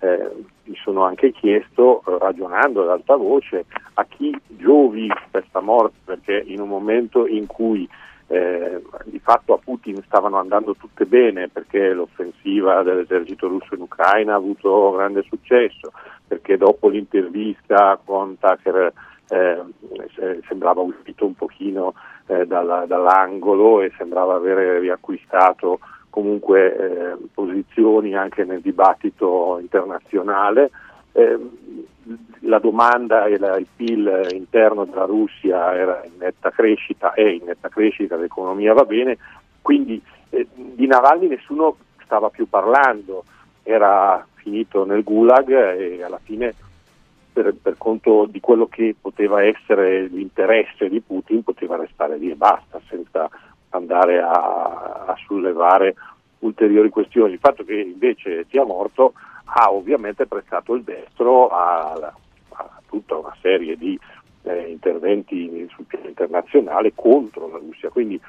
[0.00, 0.30] eh,
[0.64, 3.64] mi sono anche chiesto, ragionando ad alta voce,
[3.94, 7.88] a chi giovi questa morte, perché in un momento in cui
[8.28, 14.34] eh, di fatto a Putin stavano andando tutte bene perché l'offensiva dell'esercito russo in Ucraina
[14.34, 15.92] ha avuto grande successo,
[16.26, 18.92] perché dopo l'intervista con Tucker
[19.30, 19.62] eh,
[20.46, 21.94] sembrava uscito un pochino
[22.26, 30.70] eh, dalla, dall'angolo e sembrava avere riacquistato comunque eh, posizioni anche nel dibattito internazionale.
[31.18, 31.38] Eh,
[32.42, 37.44] la domanda e la, il PIL interno della Russia era in netta crescita, è in
[37.44, 39.18] netta crescita, l'economia va bene,
[39.60, 40.00] quindi
[40.30, 43.24] eh, di Navalny nessuno stava più parlando,
[43.64, 46.54] era finito nel gulag e alla fine
[47.32, 52.36] per, per, conto di quello che poteva essere l'interesse di Putin poteva restare lì e
[52.36, 53.28] basta, senza
[53.70, 55.94] andare a, a sollevare
[56.38, 57.32] ulteriori questioni.
[57.32, 59.12] Il fatto che invece sia morto
[59.50, 62.12] ha ovviamente prestato il destro a,
[62.50, 63.98] a tutta una serie di
[64.42, 67.90] eh, interventi sul piano internazionale contro la Russia.
[67.90, 68.20] Quindi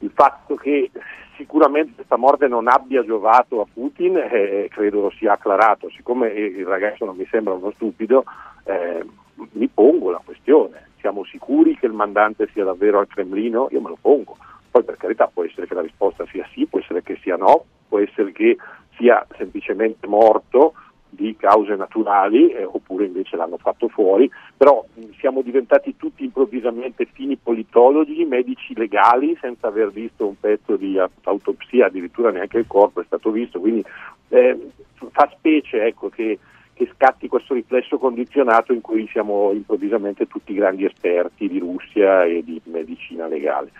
[0.00, 0.90] il fatto che
[1.36, 5.90] sicuramente questa morte non abbia giovato a Putin eh, credo lo sia acclarato.
[5.90, 8.24] Siccome il ragazzo non mi sembra uno stupido,
[8.64, 9.04] eh,
[9.52, 10.88] mi pongo la questione.
[11.00, 13.68] Siamo sicuri che il mandante sia davvero al Cremlino?
[13.70, 14.36] Io me lo pongo.
[14.70, 17.64] Poi per carità può essere che la risposta sia sì, può essere che sia no,
[17.88, 18.56] può essere che
[18.96, 20.74] sia semplicemente morto
[21.08, 27.06] di cause naturali eh, oppure invece l'hanno fatto fuori, però mh, siamo diventati tutti improvvisamente
[27.06, 33.00] fini politologi, medici legali senza aver visto un pezzo di autopsia, addirittura neanche il corpo
[33.00, 33.82] è stato visto, quindi
[34.28, 34.70] eh,
[35.10, 36.38] fa specie ecco, che,
[36.74, 42.42] che scatti questo riflesso condizionato in cui siamo improvvisamente tutti grandi esperti di Russia e
[42.44, 43.70] di medicina legale.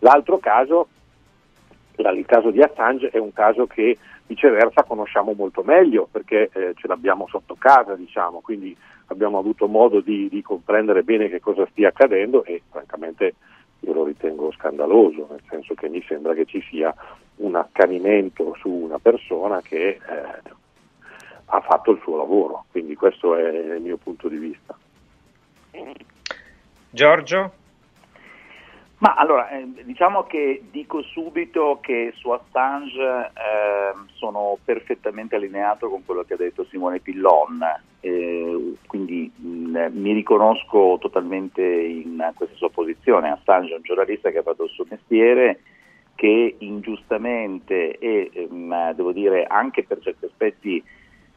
[0.00, 0.88] L'altro caso,
[1.96, 6.86] il caso di Assange, è un caso che viceversa conosciamo molto meglio perché eh, ce
[6.86, 8.76] l'abbiamo sotto casa, diciamo, quindi
[9.06, 13.34] abbiamo avuto modo di, di, comprendere bene che cosa stia accadendo e francamente
[13.80, 16.94] io lo ritengo scandaloso, nel senso che mi sembra che ci sia
[17.36, 20.00] un accanimento su una persona che eh,
[21.46, 24.76] ha fatto il suo lavoro, quindi questo è il mio punto di vista.
[26.90, 27.52] Giorgio?
[29.02, 36.04] Ma allora, eh, diciamo che dico subito che su Assange eh, sono perfettamente allineato con
[36.04, 37.60] quello che ha detto Simone Pillon,
[37.98, 43.32] eh, quindi mh, mi riconosco totalmente in questa sua posizione.
[43.32, 45.62] Assange è un giornalista che ha fatto il suo mestiere,
[46.14, 50.80] che ingiustamente e mh, devo dire anche per certi aspetti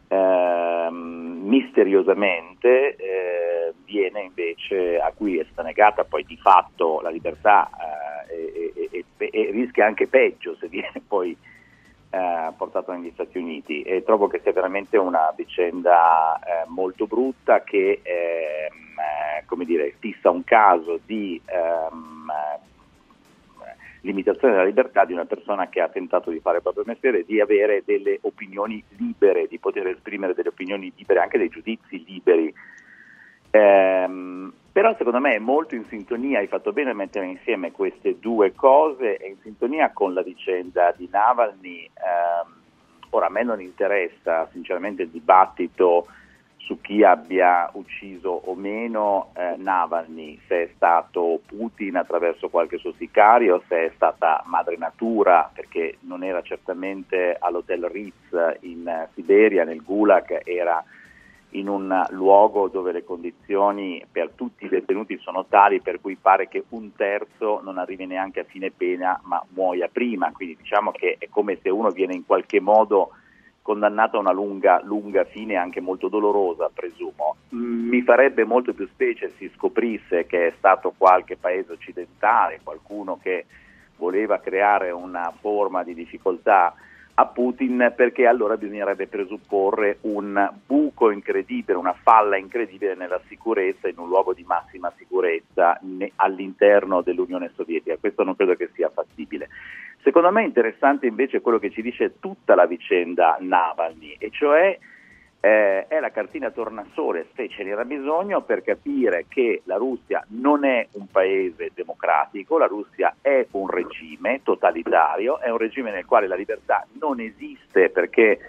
[0.08, 7.70] eh, misteriosamente eh, viene invece a cui è stata negata poi di fatto la libertà
[8.30, 11.36] eh, e, e, e, e, rischia anche peggio se viene poi
[12.10, 13.82] eh, portato negli Stati Uniti.
[13.82, 19.96] E trovo che sia veramente una vicenda eh, molto brutta che ehm, eh, come dire,
[20.00, 22.32] fissa un caso di ehm,
[24.06, 27.42] limitazione della libertà di una persona che ha tentato di fare il proprio mestiere, di
[27.42, 32.54] avere delle opinioni libere, di poter esprimere delle opinioni libere, anche dei giudizi liberi.
[33.52, 38.20] Ehm, però secondo me è molto in sintonia, hai fatto bene a mettere insieme queste
[38.20, 41.84] due cose, è in sintonia con la vicenda di Navalny.
[41.84, 42.54] Ehm,
[43.10, 46.08] ora a me non interessa sinceramente il dibattito
[46.66, 52.92] su chi abbia ucciso o meno eh, Navalny, se è stato Putin attraverso qualche suo
[52.94, 59.84] sicario, se è stata madre natura, perché non era certamente all'hotel Ritz in Siberia, nel
[59.84, 60.84] Gulag, era
[61.52, 66.48] in un luogo dove le condizioni per tutti i detenuti sono tali per cui pare
[66.50, 71.16] che un terzo non arrivi neanche a fine pena ma muoia prima, quindi diciamo che
[71.18, 73.12] è come se uno viene in qualche modo
[73.66, 77.38] condannato a una lunga, lunga fine anche molto dolorosa, presumo.
[77.50, 83.48] Mi farebbe molto più specie si scoprisse che è stato qualche paese occidentale, qualcuno che
[83.96, 86.76] voleva creare una forma di difficoltà
[87.18, 93.98] a Putin perché allora bisognerebbe presupporre un buco incredibile, una falla incredibile nella sicurezza in
[93.98, 95.80] un luogo di massima sicurezza
[96.18, 97.98] all'interno dell'Unione Sovietica.
[97.98, 99.48] Questo non credo che sia fattibile.
[100.04, 104.78] Secondo me è interessante invece quello che ci dice tutta la vicenda Navalny, e cioè
[105.46, 110.66] eh, è la cartina tornasole se ce n'era bisogno per capire che la Russia non
[110.66, 116.26] è un paese democratico, la Russia è un regime totalitario, è un regime nel quale
[116.26, 118.40] la libertà non esiste perché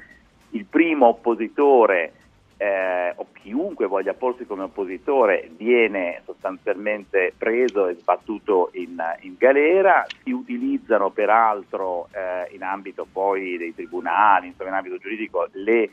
[0.53, 2.13] il primo oppositore
[2.57, 10.07] eh, o chiunque voglia porsi come oppositore viene sostanzialmente preso e sbattuto in, in galera,
[10.23, 15.91] si utilizzano peraltro eh, in ambito poi dei tribunali, insomma in ambito giuridico, le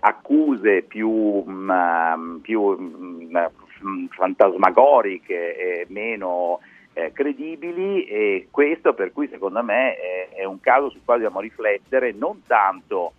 [0.00, 3.40] accuse più, mh, mm, più mh,
[3.86, 6.60] mm, fantasmagoriche e meno
[6.94, 11.42] eh, credibili e questo per cui secondo me è, è un caso sul quale dobbiamo
[11.42, 13.14] riflettere non tanto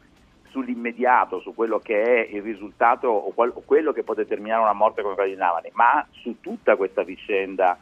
[0.50, 4.74] sull'immediato, su quello che è il risultato o, qual- o quello che può determinare una
[4.74, 7.78] morte come quella di Navani, ma su tutta questa vicenda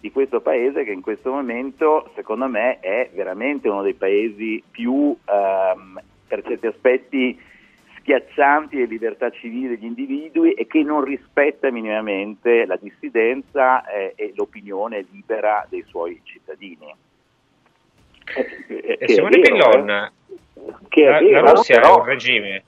[0.00, 5.16] di questo paese che in questo momento secondo me è veramente uno dei paesi più
[5.24, 7.40] ehm, per certi aspetti
[8.06, 14.32] schiaccianti le libertà civili degli individui e che non rispetta minimamente la dissidenza eh, e
[14.36, 16.94] l'opinione libera dei suoi cittadini.
[18.68, 21.04] Eh, Simone Pillon, eh?
[21.04, 22.64] la, vero, la Russia però, è un regime.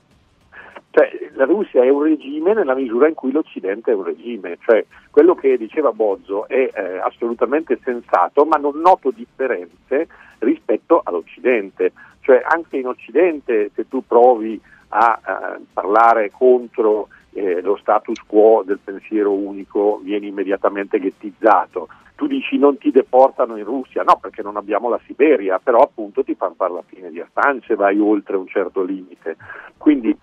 [0.91, 4.83] Cioè, la Russia è un regime nella misura in cui l'Occidente è un regime, cioè
[5.09, 10.07] quello che diceva Bozzo è eh, assolutamente sensato, ma non noto differenze
[10.39, 11.93] rispetto all'Occidente.
[12.21, 14.59] Cioè anche in Occidente se tu provi
[14.89, 21.87] a eh, parlare contro eh, lo status quo del pensiero unico vieni immediatamente ghettizzato
[22.19, 26.21] tu dici non ti deportano in Russia, no perché non abbiamo la Siberia, però appunto
[26.21, 29.37] ti fanno fare la fine di Assange, vai oltre un certo limite.
[29.77, 30.13] Quindi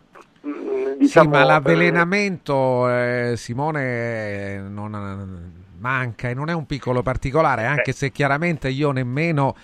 [0.46, 7.64] mm, Diciamo, sì, ma l'avvelenamento, eh, Simone, non, manca e non è un piccolo particolare,
[7.64, 7.94] anche eh.
[7.94, 9.54] se chiaramente io nemmeno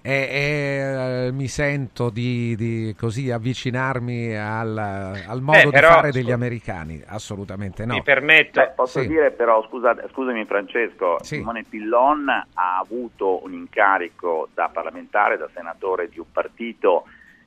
[0.00, 5.94] e, e eh, mi sento di, di, così avvicinarmi al, al modo eh, però, di
[5.94, 7.94] fare degli americani, assolutamente no.
[7.94, 8.60] Mi permetto.
[8.60, 9.08] Beh, posso sì.
[9.08, 11.36] dire però, scusa, scusami Francesco, sì.
[11.36, 17.04] Simone Pillon ha avuto un incarico da parlamentare, da senatore di un partito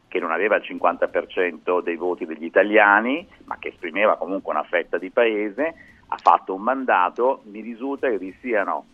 [0.07, 4.97] che non aveva il 50% dei voti degli italiani, ma che esprimeva comunque una fetta
[4.97, 5.73] di paese,
[6.05, 8.85] ha fatto un mandato, mi risulta che vi siano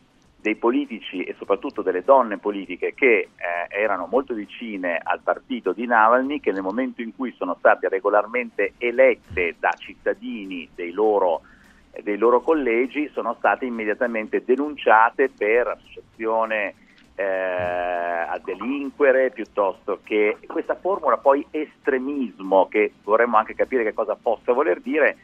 [0.48, 3.30] dei politici e soprattutto delle donne politiche che eh,
[3.68, 8.74] erano molto vicine al partito di Navalny, che nel momento in cui sono state regolarmente
[8.78, 11.42] elette da cittadini dei loro,
[11.92, 16.76] eh, dei loro collegi, sono state immediatamente denunciate per associazione
[17.16, 24.16] eh, a delinquere, piuttosto che questa formula poi estremismo, che vorremmo anche capire che cosa
[24.16, 25.18] possa voler dire,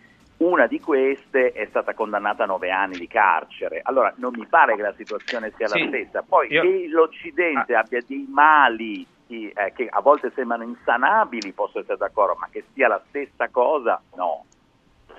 [0.44, 3.82] una di queste è stata condannata a nove anni di carcere.
[3.84, 6.22] Allora non mi pare che la situazione sia sì, la stessa.
[6.22, 6.62] Poi io...
[6.62, 7.80] che l'Occidente ah.
[7.80, 12.88] abbia dei mali eh, che a volte sembrano insanabili, posso essere d'accordo, ma che sia
[12.88, 14.46] la stessa cosa, no.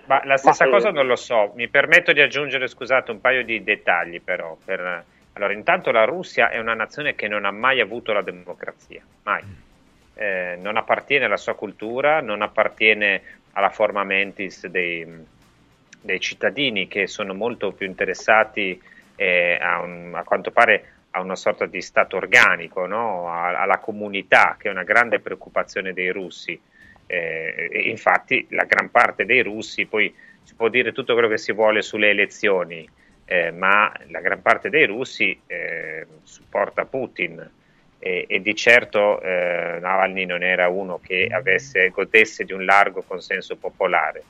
[0.06, 0.92] Ma la stessa ma, cosa eh...
[0.92, 1.52] non lo so.
[1.54, 4.56] Mi permetto di aggiungere, scusate, un paio di dettagli però.
[4.62, 5.04] Per...
[5.32, 9.42] Allora, intanto la Russia è una nazione che non ha mai avuto la democrazia, mai.
[10.16, 15.06] Eh, non appartiene alla sua cultura, non appartiene alla forma mentis dei,
[16.00, 18.80] dei cittadini che sono molto più interessati
[19.16, 23.28] eh, a, un, a, quanto pare a una sorta di stato organico, no?
[23.28, 26.60] a, alla comunità, che è una grande preoccupazione dei russi.
[27.06, 31.52] Eh, infatti la gran parte dei russi, poi si può dire tutto quello che si
[31.52, 32.88] vuole sulle elezioni,
[33.24, 37.50] eh, ma la gran parte dei russi eh, supporta Putin
[38.04, 43.00] e, e di certo eh, Navalny non era uno che avesse, godesse di un largo
[43.00, 44.22] consenso popolare.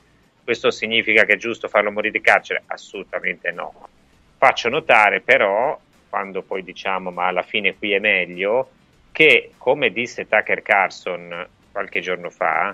[0.45, 2.63] Questo significa che è giusto farlo morire di carcere?
[2.67, 3.89] Assolutamente no.
[4.37, 8.69] Faccio notare però, quando poi diciamo ma alla fine qui è meglio,
[9.11, 12.73] che come disse Tucker Carlson qualche giorno fa,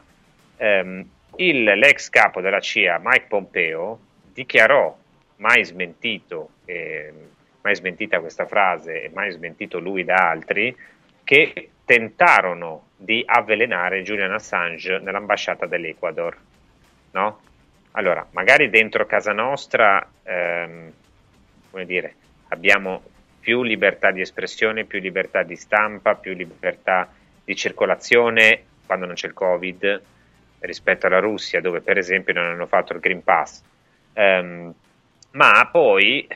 [0.58, 4.00] ehm, il, l'ex capo della CIA, Mike Pompeo,
[4.32, 4.96] dichiarò,
[5.38, 7.12] mai smentito, eh,
[7.62, 10.76] mai smentita questa frase e mai smentito lui da altri,
[11.24, 16.38] che tentarono di avvelenare Julian Assange nell'ambasciata dell'Ecuador.
[17.12, 17.42] No?
[17.92, 20.92] Allora, magari dentro casa nostra, ehm,
[21.70, 22.16] come dire,
[22.50, 23.04] abbiamo
[23.40, 27.12] più libertà di espressione, più libertà di stampa, più libertà
[27.44, 30.02] di circolazione quando non c'è il Covid
[30.60, 33.64] rispetto alla Russia, dove per esempio non hanno fatto il Green Pass.
[34.14, 34.74] Um,
[35.32, 36.28] ma poi,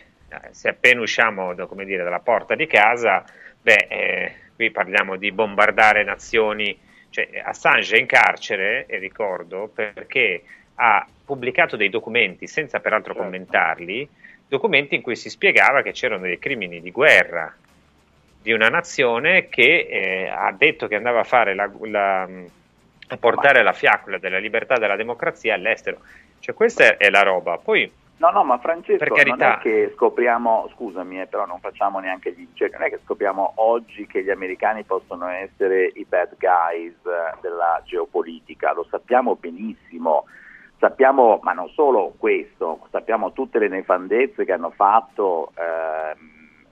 [0.52, 3.24] se appena usciamo come dire, dalla porta di casa,
[3.62, 6.78] beh, eh, qui parliamo di bombardare nazioni.
[7.10, 10.44] Cioè, Assange è in carcere, e ricordo, perché
[10.76, 13.30] ha pubblicato dei documenti, senza peraltro certo.
[13.30, 14.08] commentarli,
[14.48, 17.54] documenti in cui si spiegava che c'erano dei crimini di guerra
[18.46, 23.64] di una nazione che eh, ha detto che andava a fare la, la, a portare
[23.64, 26.02] la fiaccola della libertà e della democrazia all'estero.
[26.40, 27.58] Cioè questa è la roba.
[27.58, 32.32] Poi No, no, ma Francesco, non è che scopriamo, scusami, eh, però non facciamo neanche
[32.32, 36.94] gli cioè, non è che scopriamo oggi che gli americani possono essere i bad guys
[37.06, 40.26] eh, della geopolitica, lo sappiamo benissimo.
[40.78, 46.18] Sappiamo, ma non solo questo, sappiamo tutte le nefandezze che hanno fatto eh,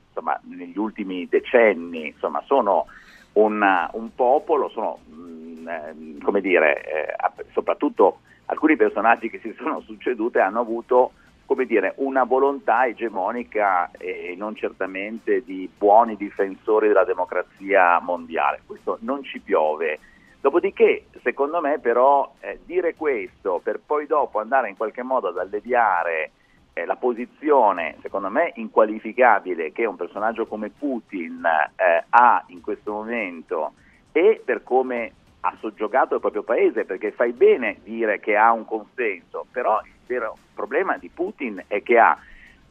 [0.08, 2.86] insomma, negli ultimi decenni, insomma, sono
[3.34, 3.62] un,
[3.94, 7.16] un popolo, sono, mh, mm, eh, come dire, eh,
[7.54, 11.14] soprattutto alcuni personaggi che si sono succedute hanno avuto
[11.46, 18.62] come dire, una volontà egemonica e non certamente di buoni difensori della democrazia mondiale.
[18.66, 20.00] Questo non ci piove.
[20.40, 25.38] Dopodiché, secondo me, però, eh, dire questo per poi dopo andare in qualche modo ad
[25.38, 26.32] alleviare
[26.74, 32.92] eh, la posizione, secondo me, inqualificabile che un personaggio come Putin eh, ha in questo
[32.92, 33.74] momento
[34.12, 38.66] e per come ha soggiogato il proprio paese, perché fai bene dire che ha un
[38.66, 42.18] consenso, però il vero problema di Putin è che ha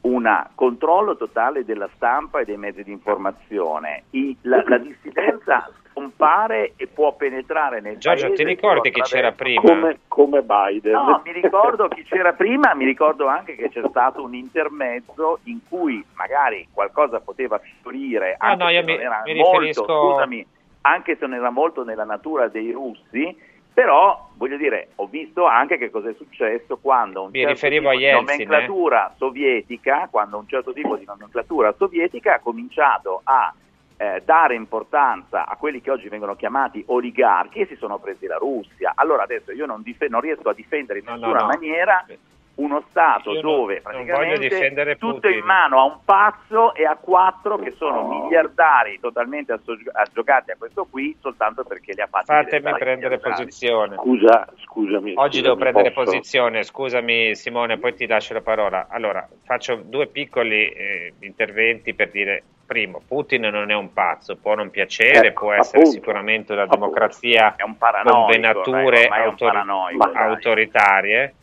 [0.02, 4.04] un controllo totale della stampa e dei mezzi di informazione.
[4.10, 8.42] I, la, la, dissidenza scompare e può penetrare nel Giorgio, paese.
[8.42, 9.60] ti ricordi chi c'era prima?
[9.60, 10.92] Come, come Biden.
[10.92, 15.58] No, mi ricordo chi c'era prima, mi ricordo anche che c'è stato un intermezzo in
[15.68, 19.84] cui magari qualcosa poteva fiorire, ah, no, io mi, mi riferisco...
[19.84, 20.44] scusami,
[20.80, 23.36] anche se non era molto nella natura dei russi,
[23.72, 27.92] però voglio dire, ho visto anche che cosa è successo quando un Mi certo tipo
[27.92, 29.12] Yeltsin, di nomenclatura eh?
[29.16, 33.54] sovietica, quando un certo tipo di nomenclatura sovietica ha cominciato a
[33.96, 38.36] eh, dare importanza a quelli che oggi vengono chiamati oligarchi e si sono presi la
[38.36, 38.92] Russia.
[38.94, 41.46] Allora adesso io non, dif- non riesco a difendere in No, no, nessuna no.
[41.46, 42.06] maniera
[42.54, 45.38] uno Stato dove praticamente tutto Putin.
[45.38, 50.56] in mano a un pazzo e a quattro che sono miliardari totalmente assog- aggiocati a
[50.58, 53.96] questo qui soltanto perché li ha fatti Fatemi prendere posizione.
[53.96, 55.12] Scusa, scusami.
[55.14, 56.10] Oggi scusami, devo prendere posso?
[56.10, 58.86] posizione, scusami Simone, poi ti lascio la parola.
[58.90, 64.54] Allora, faccio due piccoli eh, interventi per dire, primo, Putin non è un pazzo, può
[64.54, 69.98] non piacere, Ecco, può essere appunto, sicuramente una democrazia È un paranoico, con venature autori-
[70.14, 71.34] autoritarie.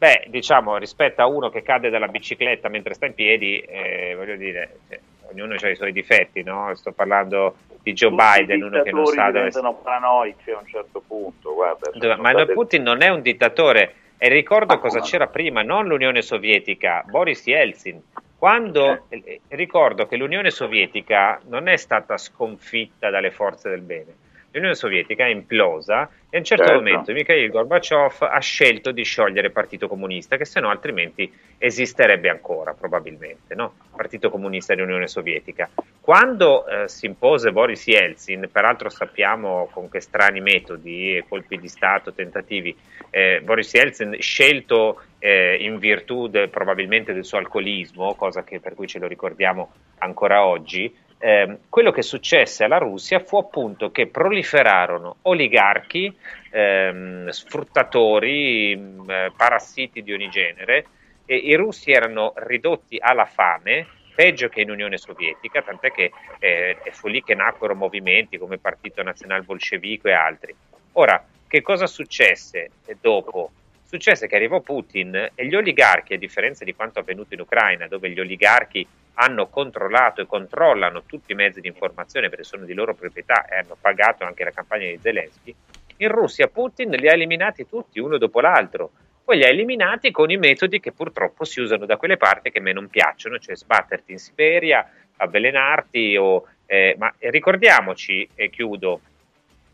[0.00, 4.34] Beh, diciamo, rispetto a uno che cade dalla bicicletta mentre sta in piedi, eh, voglio
[4.36, 4.98] dire, cioè,
[5.30, 6.74] ognuno ha i suoi difetti, no?
[6.74, 10.66] Sto parlando di Joe Tutti Biden, uno che non sa dove diventano paranoici a un
[10.66, 11.90] certo punto, guarda.
[11.92, 15.04] dove- ma state- Putin non è un dittatore e ricordo Ah, cosa no.
[15.04, 18.00] c'era prima, non l'Unione Sovietica, Boris Yeltsin.
[18.38, 24.14] Quando eh, ricordo che l'Unione Sovietica non è stata sconfitta dalle forze del bene,
[24.52, 26.80] l'Unione Sovietica è implosa e a un certo Certo.
[26.80, 32.28] momento Mikhail Gorbaciov ha scelto di sciogliere il Partito Comunista, che se no altrimenti esisterebbe
[32.28, 33.74] ancora probabilmente, no?
[33.94, 35.68] Partito Comunista dell'Unione Sovietica.
[36.00, 42.12] Quando eh, si impose Boris Yeltsin, peraltro sappiamo con che strani metodi, colpi di Stato,
[42.12, 42.74] tentativi,
[43.10, 48.74] eh, Boris Yeltsin scelto eh, in virtù de- probabilmente del suo alcolismo, cosa che, per
[48.74, 54.08] cui ce lo ricordiamo ancora oggi, ehm, quello che successe alla Russia fu appunto che
[54.08, 56.12] proliferarono oligarchi,
[56.50, 60.86] ehm, sfruttatori, mh, eh, parassiti di ogni genere,
[61.26, 66.10] e i russi erano ridotti alla fame, peggio che in Unione Sovietica, tant'è che
[66.40, 70.54] eh, fu lì che nacquero movimenti come Partito Nazionale Bolscevico e altri.
[70.94, 73.52] Ora, che cosa successe dopo?
[73.90, 78.08] Successe che arrivò Putin e gli oligarchi, a differenza di quanto avvenuto in Ucraina, dove
[78.08, 82.94] gli oligarchi hanno controllato e controllano tutti i mezzi di informazione perché sono di loro
[82.94, 85.52] proprietà e hanno pagato anche la campagna di Zelensky,
[85.96, 88.92] in Russia Putin li ha eliminati tutti uno dopo l'altro.
[89.24, 92.60] Poi li ha eliminati con i metodi che purtroppo si usano da quelle parti che
[92.60, 96.46] a me non piacciono, cioè sbatterti in Siberia, avvelenarti o...
[96.66, 99.00] eh, ma ricordiamoci, e chiudo,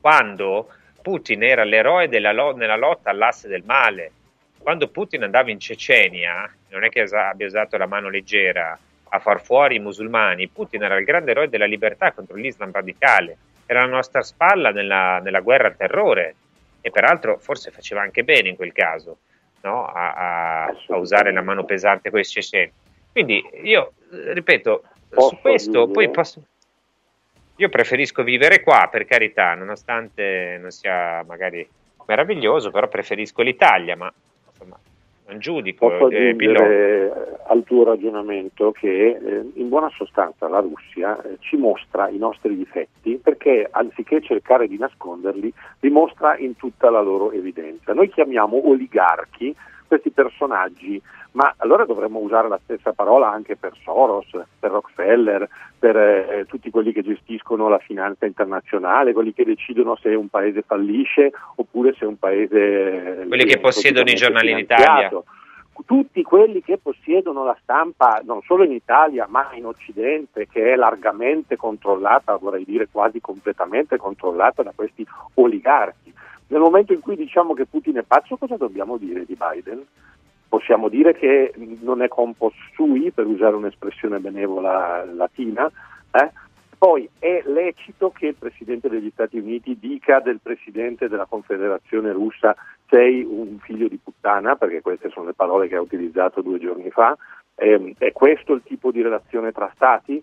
[0.01, 0.71] quando
[1.07, 4.11] Putin era l'eroe della lo- nella lotta all'asse del male.
[4.59, 8.77] Quando Putin andava in Cecenia, non è che abbia usato la mano leggera
[9.11, 13.37] a far fuori i musulmani, Putin era il grande eroe della libertà contro l'Islam radicale,
[13.67, 16.35] era la nostra spalla nella, nella guerra al terrore
[16.81, 19.19] e peraltro forse faceva anche bene in quel caso
[19.61, 19.87] no?
[19.87, 22.73] a, a, a, usare la mano pesante con i ceceni.
[23.13, 25.93] Quindi io ripeto, posso su questo dire?
[25.93, 26.43] poi posso...
[27.57, 31.67] Io preferisco vivere qua, per carità, nonostante non sia magari
[32.07, 34.13] meraviglioso, però preferisco l'Italia, ma
[34.49, 34.79] insomma,
[35.29, 35.89] non giudico.
[35.89, 41.57] Posso eh, aggiungere al tuo ragionamento che eh, in buona sostanza la Russia eh, ci
[41.57, 47.33] mostra i nostri difetti perché anziché cercare di nasconderli li mostra in tutta la loro
[47.33, 47.93] evidenza.
[47.93, 49.55] Noi chiamiamo oligarchi
[49.87, 51.01] questi personaggi,
[51.33, 54.29] ma allora dovremmo usare la stessa parola anche per Soros,
[54.59, 60.15] per Rockefeller, per eh, tutti quelli che gestiscono la finanza internazionale, quelli che decidono se
[60.15, 63.25] un paese fallisce oppure se un paese...
[63.29, 65.11] Quelli che possiedono i giornali in Italia
[65.85, 70.77] tutti quelli che possiedono la stampa non solo in Italia ma in Occidente che è
[70.77, 76.15] largamente controllata, vorrei dire quasi completamente controllata da questi oligarchi.
[76.49, 79.85] Nel momento in cui diciamo che Putin è pazzo, cosa dobbiamo dire di Biden?
[80.49, 85.71] Possiamo dire che non è compos sui, per usare un'espressione benevola latina,
[86.13, 86.31] eh?
[86.79, 92.55] Poi è lecito che il Presidente degli Stati Uniti dica del Presidente della Confederazione russa
[92.89, 96.91] sei un figlio di puttana, perché queste sono le parole che ha utilizzato due giorni
[96.91, 97.17] fa.
[97.55, 100.23] Eh, è questo il tipo di relazione tra Stati?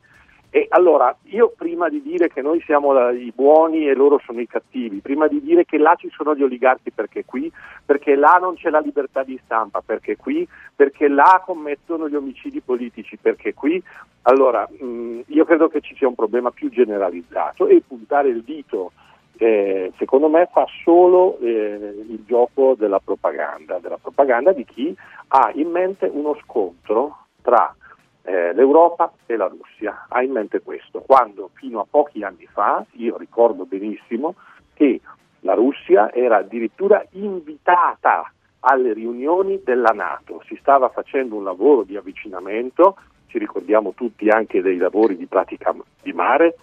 [0.56, 4.45] E allora, io prima di dire che noi siamo i buoni e loro sono i
[4.45, 7.51] cattivi, prima di dire che là ci sono gli oligarchi perché qui,
[7.84, 12.62] perché là non c'è la libertà di stampa perché qui, perché là commettono gli omicidi
[12.62, 13.82] politici perché qui,
[14.22, 18.91] allora mh, io credo che ci sia un problema più generalizzato e puntare il dito
[19.38, 24.95] eh, secondo me fa solo eh, il gioco della propaganda, della propaganda di chi
[25.30, 27.76] ha in mente uno scontro tra
[28.24, 30.05] eh, l'Europa e la Russia.
[30.09, 34.36] Ha in mente questo, quando fino a pochi anni fa, io ricordo benissimo,
[34.74, 35.01] che
[35.41, 41.97] la Russia era addirittura invitata alle riunioni della Nato, si stava facendo un lavoro di
[41.97, 42.95] avvicinamento,
[43.28, 46.55] ci ricordiamo tutti anche dei lavori di pratica di mare,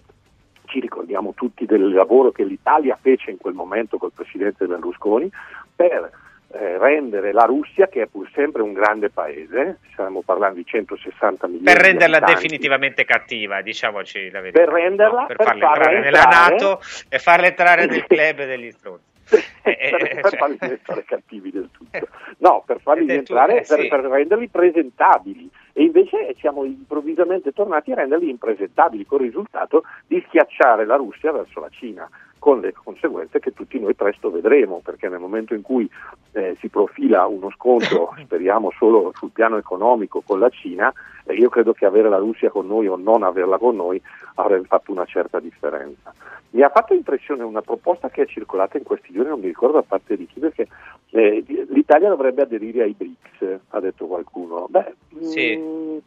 [0.65, 5.31] ci ricordiamo tutti del lavoro che l'Italia fece in quel momento col presidente Berlusconi
[5.75, 6.11] per
[6.53, 11.47] eh, rendere la Russia, che è pur sempre un grande paese, stiamo parlando di 160
[11.47, 14.65] milioni per renderla di definitivamente cattiva, diciamoci la verità.
[14.65, 18.45] Per renderla, no, per, per farla entrare, entrare nella Nato e farla entrare nel club
[18.45, 19.09] degli stronzi.
[19.31, 20.39] per, per cioè.
[20.39, 22.09] farli diventare cattivi del tutto.
[22.39, 25.49] No, per farli diventare, per, per renderli presentabili.
[25.73, 31.31] E invece siamo improvvisamente tornati a renderli impresentabili, con il risultato di schiacciare la Russia
[31.31, 32.11] verso la Cina
[32.41, 35.89] con le conseguenze che tutti noi presto vedremo, perché nel momento in cui
[36.33, 40.93] eh, si profila uno scontro, speriamo solo sul piano economico con la Cina,
[41.25, 44.03] eh, io credo che avere la Russia con noi o non averla con noi
[44.37, 46.13] avrebbe fatto una certa differenza.
[46.53, 49.79] Mi ha fatto impressione una proposta che è circolata in questi giorni, non mi ricordo
[49.79, 50.67] a parte di chi, perché
[51.11, 54.67] eh, l'Italia dovrebbe aderire ai BRICS, ha detto qualcuno.
[54.69, 55.57] Beh, sì.
[55.57, 55.99] mh, mm,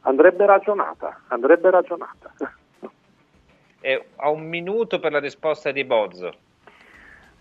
[0.00, 2.32] andrebbe ragionata, andrebbe ragionata.
[3.82, 6.32] Eh, ho un minuto per la risposta di Bozzo.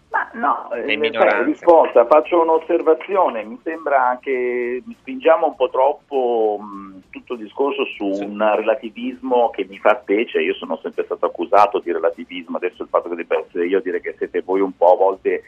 [0.10, 7.36] Ma no, eh, risposta, faccio un'osservazione, mi sembra che spingiamo un po' troppo mh, tutto
[7.36, 8.24] il discorso su sì.
[8.26, 12.90] un relativismo che mi fa specie, io sono sempre stato accusato di relativismo, adesso il
[12.90, 15.44] fatto che debba essere io a dire che siete voi un po' a volte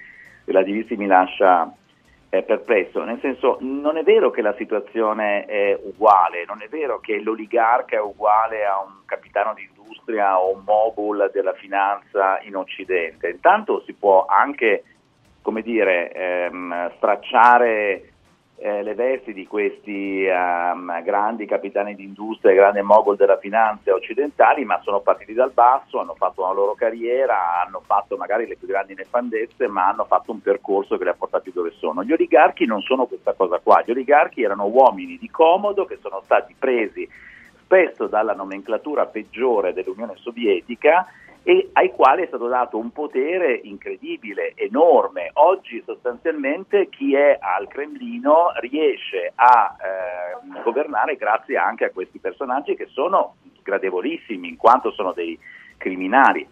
[0.46, 1.70] relativisti mi lascia
[2.42, 7.22] perplesso, nel senso non è vero che la situazione è uguale, non è vero che
[7.22, 13.30] l'oligarca è uguale a un capitano di industria o un mogul della finanza in Occidente.
[13.30, 14.84] Intanto si può anche,
[15.44, 18.13] come dire, ehm, stracciare
[18.58, 24.64] eh, le vesti di questi um, grandi capitani di industria, grandi mogul della finanza occidentali,
[24.64, 28.68] ma sono partiti dal basso, hanno fatto una loro carriera, hanno fatto magari le più
[28.68, 32.04] grandi nefandezze, ma hanno fatto un percorso che li ha portati dove sono.
[32.04, 36.22] Gli oligarchi non sono questa cosa qua, gli oligarchi erano uomini di comodo che sono
[36.24, 37.10] stati presi
[37.64, 41.08] spesso dalla nomenclatura peggiore dell'Unione Sovietica
[41.44, 45.30] e ai quali è stato dato un potere incredibile, enorme.
[45.34, 52.76] Oggi sostanzialmente chi è al Cremlino riesce a eh, governare grazie anche a questi personaggi
[52.76, 55.38] che sono gradevolissimi in quanto sono dei
[55.78, 56.48] criminali.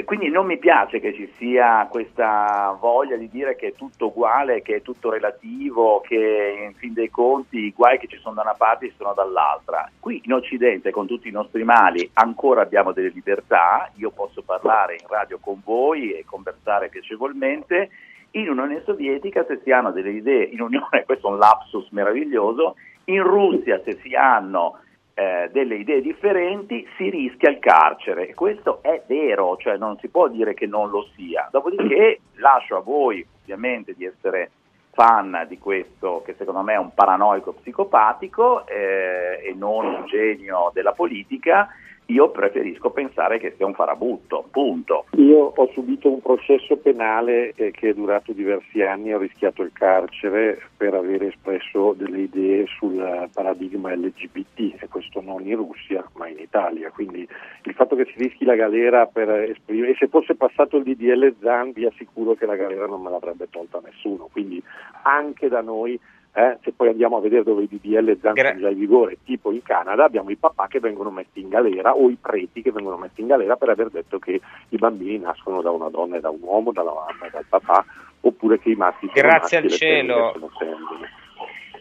[0.00, 4.06] E quindi non mi piace che ci sia questa voglia di dire che è tutto
[4.06, 8.36] uguale, che è tutto relativo, che in fin dei conti i guai che ci sono
[8.36, 9.90] da una parte ci sono dall'altra.
[9.98, 13.90] Qui in Occidente, con tutti i nostri mali, ancora abbiamo delle libertà.
[13.96, 17.90] Io posso parlare in radio con voi e conversare piacevolmente.
[18.30, 22.76] In Unione Sovietica, se si hanno delle idee, in Unione, questo è un lapsus meraviglioso,
[23.06, 24.78] in Russia, se si hanno
[25.18, 28.34] eh, delle idee differenti si rischia il carcere.
[28.34, 31.48] Questo è vero, cioè non si può dire che non lo sia.
[31.50, 34.52] Dopodiché lascio a voi ovviamente di essere
[34.92, 40.70] fan di questo che secondo me è un paranoico psicopatico eh, e non un genio
[40.72, 41.68] della politica
[42.10, 45.04] io preferisco pensare che sia un farabutto, punto.
[45.16, 50.58] Io ho subito un processo penale che è durato diversi anni, ho rischiato il carcere
[50.76, 56.38] per aver espresso delle idee sul paradigma LGBT e questo non in Russia ma in
[56.38, 57.28] Italia, quindi
[57.64, 61.34] il fatto che si rischi la galera per esprimere, e se fosse passato il DDL
[61.42, 64.62] Zan vi assicuro che la galera non me l'avrebbe tolta nessuno, quindi
[65.02, 66.00] anche da noi
[66.32, 69.50] eh, se poi andiamo a vedere dove i DDL ZAN sono già in vigore, tipo
[69.50, 72.96] in Canada, abbiamo i papà che vengono messi in galera o i preti che vengono
[72.96, 76.30] messi in galera per aver detto che i bambini nascono da una donna e da
[76.30, 77.84] un uomo, dalla mamma e dal papà,
[78.20, 80.32] oppure che i maschi sono Grazie maschi al cielo.
[80.34, 80.50] sono.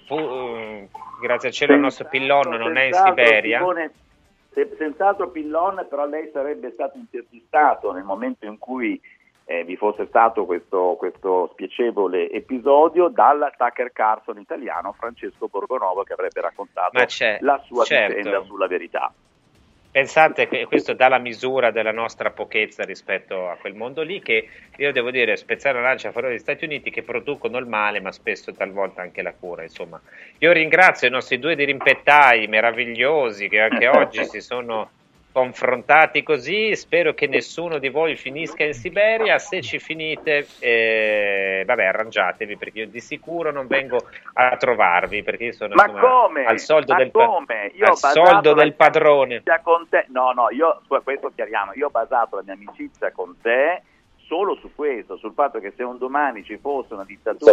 [0.05, 0.87] Fu- eh,
[1.21, 3.57] grazie al cielo il nostro Pillon non è in Siberia.
[3.59, 3.91] Simone,
[4.53, 8.99] se- senz'altro Pillon, però lei sarebbe stato intervistato nel momento in cui
[9.49, 16.11] eh, vi fosse stato questo, questo spiacevole episodio dal Tucker Carlson italiano Francesco Borgonovo che
[16.11, 16.91] avrebbe raccontato
[17.39, 18.15] la sua certo.
[18.15, 19.11] vicenda sulla verità.
[19.89, 24.49] Pensate che questo dà la misura della nostra pochezza rispetto a quel mondo lì che
[24.75, 28.01] io devo dire spezzare la lancia a favore degli Stati Uniti che producono il male
[28.01, 29.99] ma spesso talvolta anche la cura insomma.
[30.39, 34.89] Io ringrazio i nostri due dirimpettai meravigliosi che anche oggi si sono
[35.37, 41.85] confrontati così, spero che nessuno di voi finisca in Siberia, se ci finite eh, vabbè
[41.85, 43.99] arrangiatevi perché io di sicuro non vengo
[44.33, 46.43] a trovarvi perché io sono Ma come?
[46.45, 47.71] al soldo Ma del, come?
[47.75, 49.43] Io al soldo del padrone.
[49.61, 50.05] Con te.
[50.07, 53.83] No, no, io su questo chiariamo, io ho basato la mia amicizia con te
[54.25, 57.51] solo su questo, sul fatto che se un domani ci fosse una dittatura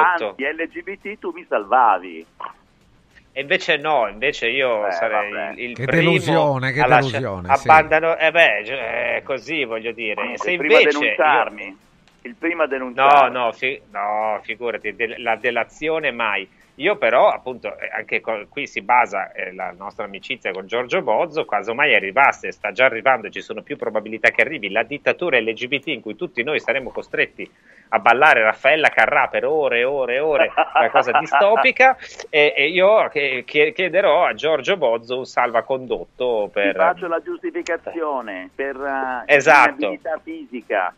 [0.00, 2.26] anti-LGBT tu mi salvavi.
[3.38, 5.52] E invece no, invece io Beh, sarei vabbè.
[5.60, 7.68] il, il Che primo delusione, che delusione, sì.
[7.68, 10.36] abbandano- eh beh, cioè, è così voglio dire.
[10.38, 11.76] Se il primo a invece denunciarmi, io-
[12.22, 13.32] il primo a No, denunciarmi.
[13.38, 16.48] no, fi- no, figurati, de- la delazione mai.
[16.80, 21.00] Io però, appunto, eh, anche co- qui si basa eh, la nostra amicizia con Giorgio
[21.02, 25.86] Bozzo, casomai arrivasse, sta già arrivando ci sono più probabilità che arrivi, la dittatura LGBT
[25.88, 27.48] in cui tutti noi saremo costretti
[27.88, 31.96] a ballare Raffaella Carrà per ore e ore e ore, una cosa distopica,
[32.28, 36.76] e, e io chiederò a Giorgio Bozzo un salvacondotto Ti per...
[36.76, 39.98] faccio la giustificazione per uh, Esatto.
[40.22, 40.94] fisica.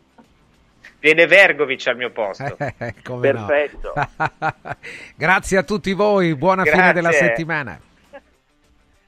[0.99, 2.57] Viene Vergovic al mio posto.
[3.03, 3.45] Come no.
[3.45, 3.93] Perfetto.
[5.15, 6.93] Grazie a tutti voi, buona fine Grazie.
[6.93, 7.79] della settimana.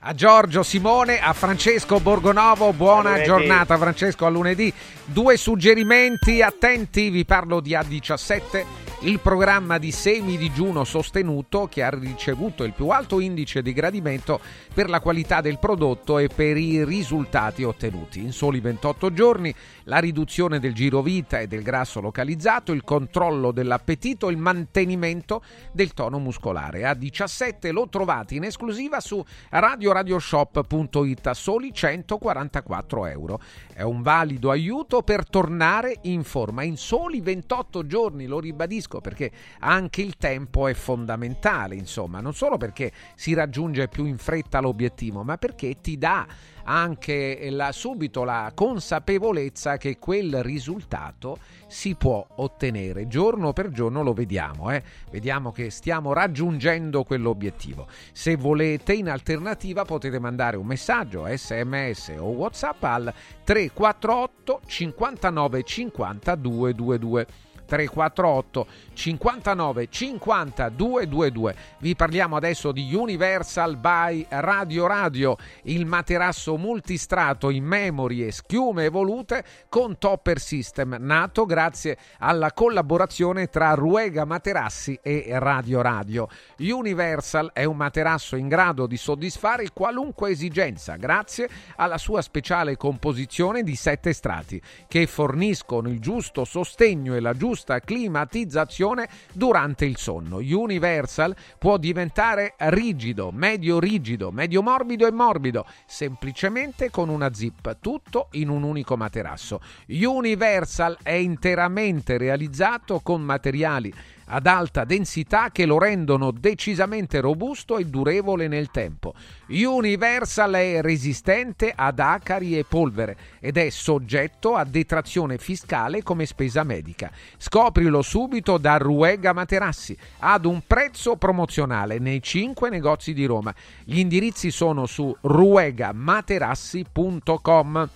[0.05, 4.71] A Giorgio Simone, a Francesco Borgonovo, buona giornata Francesco a lunedì.
[5.05, 8.65] Due suggerimenti attenti, vi parlo di A17,
[9.03, 14.39] il programma di semi-digiuno sostenuto che ha ricevuto il più alto indice di gradimento
[14.73, 18.21] per la qualità del prodotto e per i risultati ottenuti.
[18.21, 24.29] In soli 28 giorni la riduzione del girovita e del grasso localizzato, il controllo dell'appetito,
[24.29, 25.43] il mantenimento
[25.73, 26.85] del tono muscolare.
[26.85, 33.41] A 17 lo trovate in esclusiva su radioradioshop.it a soli 144 euro.
[33.75, 36.61] È un valido aiuto per tornare in forma.
[36.61, 42.57] In soli 28 giorni, lo ribadisco perché anche il tempo è fondamentale, insomma, non solo
[42.57, 46.27] perché si raggiunge più in fretta l'obiettivo, ma perché ti dà
[46.63, 51.37] anche la- subito la consapevolezza che quel risultato
[51.67, 53.07] si può ottenere.
[53.07, 54.83] Giorno per giorno lo vediamo eh?
[55.09, 57.87] vediamo che stiamo raggiungendo quell'obiettivo.
[58.11, 66.35] Se volete in alternativa potete mandare un messaggio sms o whatsapp al 348 59 50
[66.35, 67.27] 222
[67.73, 77.49] 348 59 50 222 vi parliamo adesso di Universal by Radio Radio il materasso multistrato
[77.49, 84.99] in memory e schiume evolute con Topper System nato grazie alla collaborazione tra Ruega Materassi
[85.01, 86.27] e Radio Radio.
[86.59, 93.63] Universal è un materasso in grado di soddisfare qualunque esigenza grazie alla sua speciale composizione
[93.63, 99.97] di sette strati che forniscono il giusto sostegno e la giusta giusta climatizzazione durante il
[99.97, 100.37] sonno.
[100.37, 108.27] Universal può diventare rigido, medio rigido, medio morbido e morbido, semplicemente con una zip, tutto
[108.31, 109.61] in un unico materasso.
[109.87, 113.93] Universal è interamente realizzato con materiali
[114.25, 119.13] ad alta densità che lo rendono decisamente robusto e durevole nel tempo.
[119.47, 126.63] Universal è resistente ad acari e polvere ed è soggetto a detrazione fiscale come spesa
[126.63, 127.11] medica.
[127.37, 133.53] Scoprilo subito da Ruega Materassi ad un prezzo promozionale nei 5 negozi di Roma.
[133.83, 137.89] Gli indirizzi sono su ruegamaterassi.com.